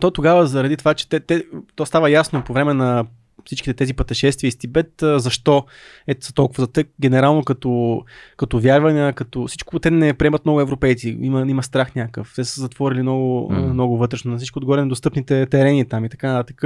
[0.00, 1.44] то тогава заради това, че те, те,
[1.76, 3.04] то става ясно по време на
[3.46, 5.64] всичките тези пътешествия из Тибет, защо
[6.06, 8.02] ето са толкова за те, генерално като,
[8.36, 12.60] като вярвания, като всичко, те не приемат много европейци, има, има страх някакъв, те са
[12.60, 13.72] затворили много, mm.
[13.72, 14.30] много вътрешно.
[14.30, 16.64] На всичко отгоре на достъпните терени там и така нататък.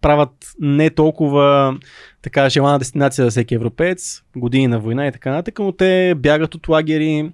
[0.00, 1.76] Правят не толкова
[2.22, 6.54] така желана дестинация за всеки европеец, години на война и така нататък, но те бягат
[6.54, 7.30] от лагери,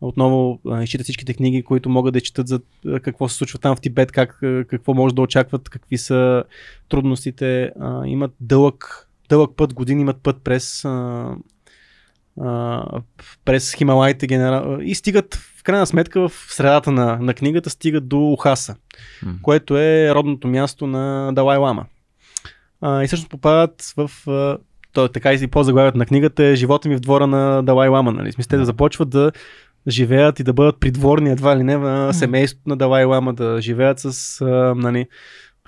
[0.00, 2.60] отново а, изчитат всичките книги, които могат да четат за
[3.02, 4.38] какво се случва там в Тибет, как,
[4.68, 6.44] какво може да очакват, какви са
[6.88, 7.72] трудностите.
[7.80, 11.34] А, имат дълъг, дълъг път, години имат път през, а,
[12.40, 12.84] а,
[13.44, 14.78] през Хималаите генерал...
[14.82, 18.76] и стигат в крайна сметка в средата на, на книгата стигат до Ухаса,
[19.22, 19.34] М.
[19.42, 21.86] което е родното място на Далай Лама.
[22.80, 24.58] А, и всъщност попадат в а,
[24.96, 28.12] то, така и по-заглавието на книгата е живота ми в двора на Далай Лама.
[28.12, 28.30] Нали?
[28.30, 29.32] В Смисъл, те да започват да
[29.88, 33.98] живеят и да бъдат придворни едва ли не на семейството на Далай Лама, да живеят
[33.98, 35.06] с а, нали,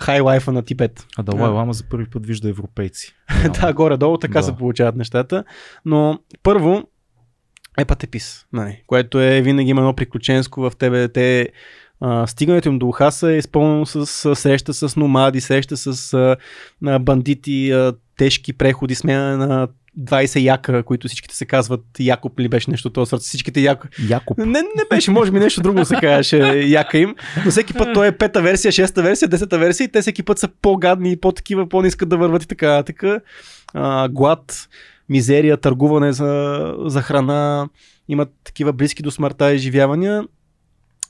[0.01, 1.07] хай лайфа на Тибет.
[1.19, 3.15] А Далай Лама за първи път вижда европейци.
[3.61, 4.43] да, горе-долу така Да.
[4.43, 5.45] се получават нещата.
[5.85, 6.83] Но първо
[7.79, 11.09] е пътепис, нали, което е винаги има едно приключенско в тебе.
[11.09, 11.49] Те
[12.01, 16.37] а, стигането им до Ухаса е изпълнено с а, среща с номади, среща с а,
[16.87, 19.69] а, бандити, а, тежки преходи, смяна на
[19.99, 23.89] 20 яка, които всичките се казват Якоб ли беше нещо това, всичките яко.
[24.09, 24.39] Якоб.
[24.39, 26.37] Не, не беше, може би нещо друго се казваше
[26.67, 30.01] яка им, но всеки път той е пета версия, шеста версия, десета версия и те
[30.01, 32.83] всеки път са по-гадни и по-такива, по-не искат да върват и така.
[32.83, 33.21] така
[33.75, 34.69] а, глад,
[35.09, 37.69] мизерия, търгуване за, за храна,
[38.09, 40.25] имат такива близки до смъртта изживявания.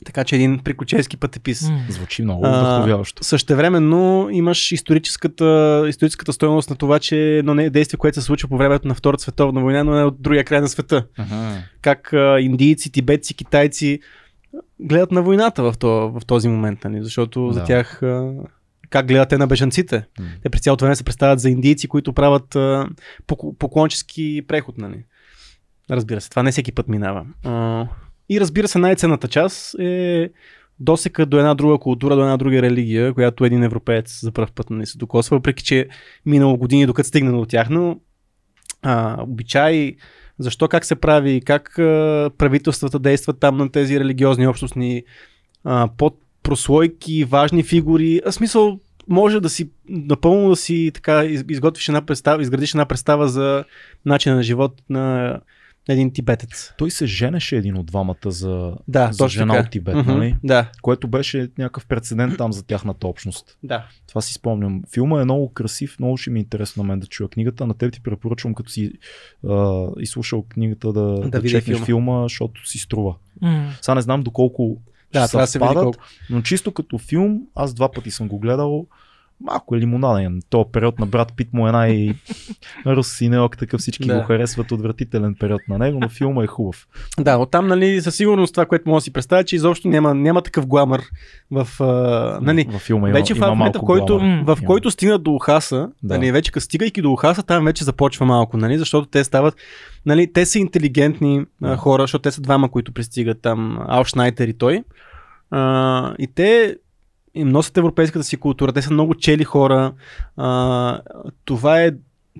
[0.04, 1.70] Така че един приключенски пътепис.
[1.88, 3.24] Звучи много вдъхновяващо.
[3.24, 8.48] Същевременно имаш историческата, историческата стоеност на това, че едно не е действие, което се случва
[8.48, 11.62] по времето на Втората световна война, но е от другия край на света Ага.
[11.82, 14.00] как а, индийци, тибетци, китайци
[14.80, 17.02] гледат на войната в, то, в този момент, нали?
[17.02, 17.52] защото да.
[17.52, 18.32] за тях а,
[18.90, 20.04] как гледат те на бежанците.
[20.20, 20.26] М.
[20.42, 22.88] Те през цялото време се представят за индийци, които правят а,
[23.26, 24.78] пок- поклончески преход.
[24.78, 25.04] Нали?
[25.90, 27.26] Разбира се, това не всеки път минава.
[27.44, 27.86] А,
[28.28, 30.30] и разбира се, най-ценната част е
[30.80, 34.70] досека до една друга култура, до една друга религия, която един европеец за първ път
[34.70, 35.86] не се докосва, въпреки че е
[36.26, 38.00] минало години докато стигна до тях, но
[38.82, 39.96] а, обичай,
[40.38, 45.02] защо как се прави, как а, правителствата действат там на тези религиозни общностни
[45.64, 46.18] а, под
[47.24, 48.20] важни фигури.
[48.26, 52.86] А, смисъл, може да си напълно да си така из- изготвиш една представа, изградиш една
[52.86, 53.64] представа за
[54.06, 55.40] начина на живот на
[55.88, 56.72] един тибетец.
[56.78, 59.66] Той се женеше един от двамата за, Да, за жена така.
[59.66, 60.36] от Тибет, Мгм, нали?
[60.44, 63.58] Да, Което беше някакъв прецедент там за тяхната общност.
[63.62, 63.86] да.
[64.06, 64.82] Това си спомням.
[64.94, 67.66] Филма е много красив, много ще ми е интересно на мен да чуя книгата.
[67.66, 68.92] На теб ти препоръчвам, като си
[69.48, 71.84] а, изслушал книгата да, да, да чекнеш филма.
[71.86, 73.14] филма, защото си струва.
[73.40, 73.72] М.
[73.82, 74.76] Сега не знам доколко
[75.12, 75.98] Да, ще да се съвпадат, колко.
[76.30, 78.86] но чисто като филм, аз два пъти съм го гледал.
[79.40, 80.40] Малко е лимонаден.
[80.50, 82.14] То период на брат Пит му е най
[82.86, 84.14] Русинелък, такъв всички Да.
[84.14, 86.86] го харесват, отвратителен период на него, но филма е хубав.
[87.20, 90.42] Да, оттам, нали, със сигурност това, което мога да си представя, че изобщо няма, няма
[90.42, 91.02] такъв гламър
[91.50, 91.68] в...
[91.80, 94.44] А, нали, Във филма има, вече има в момента, в който, глама.
[94.46, 96.18] в който стигнат до Ухаса, Да.
[96.18, 99.54] нали, вече стигайки до Ухаса, там вече започва малко, нали, защото те стават,
[100.06, 101.76] нали, те са интелигентни Да.
[101.76, 104.84] хора, защото те са двама, които пристигат там, Ал Шнайтер и той.
[105.50, 106.76] А, и те
[107.38, 109.92] им носят европейската си култура, те са много чели хора.
[110.36, 111.00] А,
[111.44, 111.92] това е,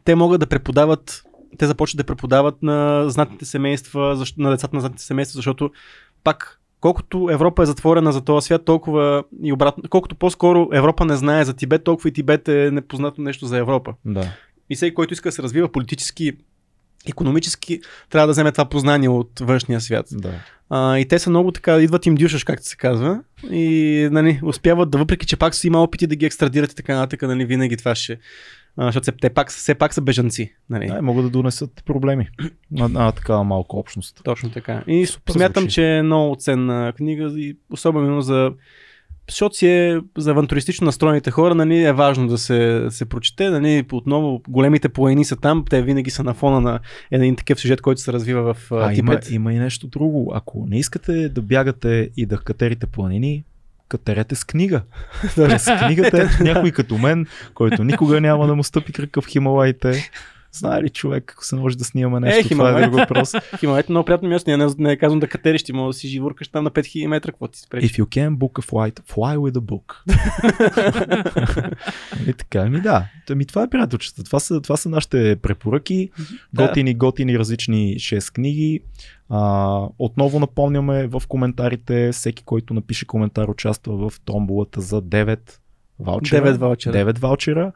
[0.04, 1.22] те могат да преподават,
[1.58, 5.70] те започват да преподават на знатните семейства, защо, на децата на знатните семейства, защото
[6.24, 11.16] пак колкото Европа е затворена за този свят, толкова и обратно, колкото по-скоро Европа не
[11.16, 13.94] знае за Тибет, толкова и Тибет е непознато нещо за Европа.
[14.04, 14.32] Да.
[14.70, 16.32] И всеки, който иска да се развива политически,
[17.08, 17.80] економически,
[18.10, 20.06] трябва да вземе това познание от външния свят.
[20.12, 20.32] да.
[20.70, 23.20] А, и те са много така, идват им дюшаш, както се казва.
[23.50, 26.94] И нали, успяват да, въпреки че пак са има опити да ги екстрадират и така
[26.94, 28.18] нататък, нали, винаги това ще.
[28.76, 30.52] А, защото се- те пак, все пак са бежанци.
[30.70, 30.86] Нали.
[30.86, 32.28] Да, могат да донесат проблеми
[32.70, 34.20] на, на такава малка общност.
[34.24, 34.82] Точно така.
[34.86, 35.74] И Супер смятам, звучи.
[35.74, 38.52] че е много ценна книга, и особено за
[39.28, 43.50] защото си е за авантуристично настроените хора, нали, е важно да се, се прочете.
[43.50, 47.80] Нали, отново, големите планини са там, те винаги са на фона на един такъв сюжет,
[47.80, 50.32] който се развива в А, има, има и нещо друго.
[50.34, 53.44] Ако не искате да бягате и да катерите планини,
[53.88, 54.82] катерете с книга.
[55.58, 60.10] с книгата някой като мен, който никога няма да му стъпи кръка в Хималаите.
[60.58, 63.32] Знае ли човек, ако се може да снимаме нещо, Е, това е друг въпрос.
[63.60, 64.50] Хималайт е много приятно място.
[64.50, 67.32] Не, не е казвам да катериш, ти може да си живуркаш там на 5000 метра,
[67.32, 67.84] какво ти спреш.
[67.84, 69.94] If you can book a flight, fly with a book.
[72.28, 73.04] И така, ми да.
[73.30, 74.24] Ами това е приятелчета.
[74.24, 76.10] Това са, това са нашите препоръки.
[76.54, 78.80] Готини, готини различни 6 книги.
[79.28, 85.38] А, отново напомняме в коментарите, всеки, който напише коментар, участва в томболата за 9
[86.00, 86.54] ваучера.
[86.54, 86.92] 9 ваучера.
[86.92, 87.72] 9 ваучера.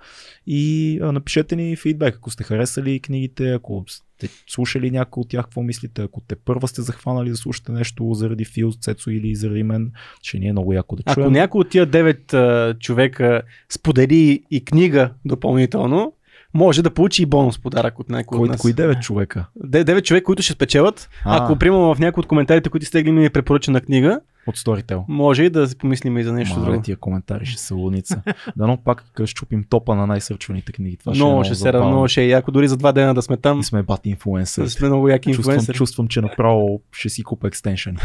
[0.46, 5.44] И а, напишете ни фидбек, ако сте харесали книгите, ако сте слушали някой от тях,
[5.44, 9.62] какво мислите, ако те първа сте захванали да слушате нещо заради Фил, Цецо или заради
[9.62, 9.92] мен,
[10.22, 11.24] ще ни е много яко да чуем.
[11.26, 13.42] Ако някой от тия 9 а, човека
[13.72, 16.12] сподели и книга допълнително,
[16.54, 18.60] може да получи и бонус подарък от някой Кой, от нас.
[18.60, 19.46] кои 9 човека?
[19.56, 21.08] Де- 9 човека, които ще спечелят.
[21.24, 21.44] А.
[21.44, 25.05] Ако, примерно, в някои от коментарите, които сте ми е препоръчена книга, От Storytel.
[25.09, 26.82] може и да си помислим и за нещо Мале, друго.
[26.82, 28.22] тия коментари ще са лудница.
[28.57, 30.97] Дано пак щупим топа на най-сърчваните книги.
[30.97, 33.14] Това Много ще, ще се е радвам, много ще е яко, дори за два дена
[33.14, 33.61] да сме там.
[33.61, 34.66] И сме бати инфлуенсър.
[34.66, 35.76] Сме много яки Чувствам, инфлуенсъри.
[35.76, 37.97] чувствам, че направо ще си купа екстеншън.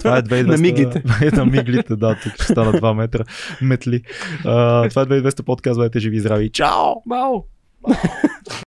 [0.00, 0.46] Това е 2200...
[0.46, 1.02] На миглите.
[1.36, 3.24] на миглите, да, тук ще стана 2 метра
[3.62, 4.02] метли.
[4.44, 6.50] А, това е 2200 подкаст, бъдете живи и здрави.
[6.50, 6.94] Чао!
[7.06, 7.32] Бао!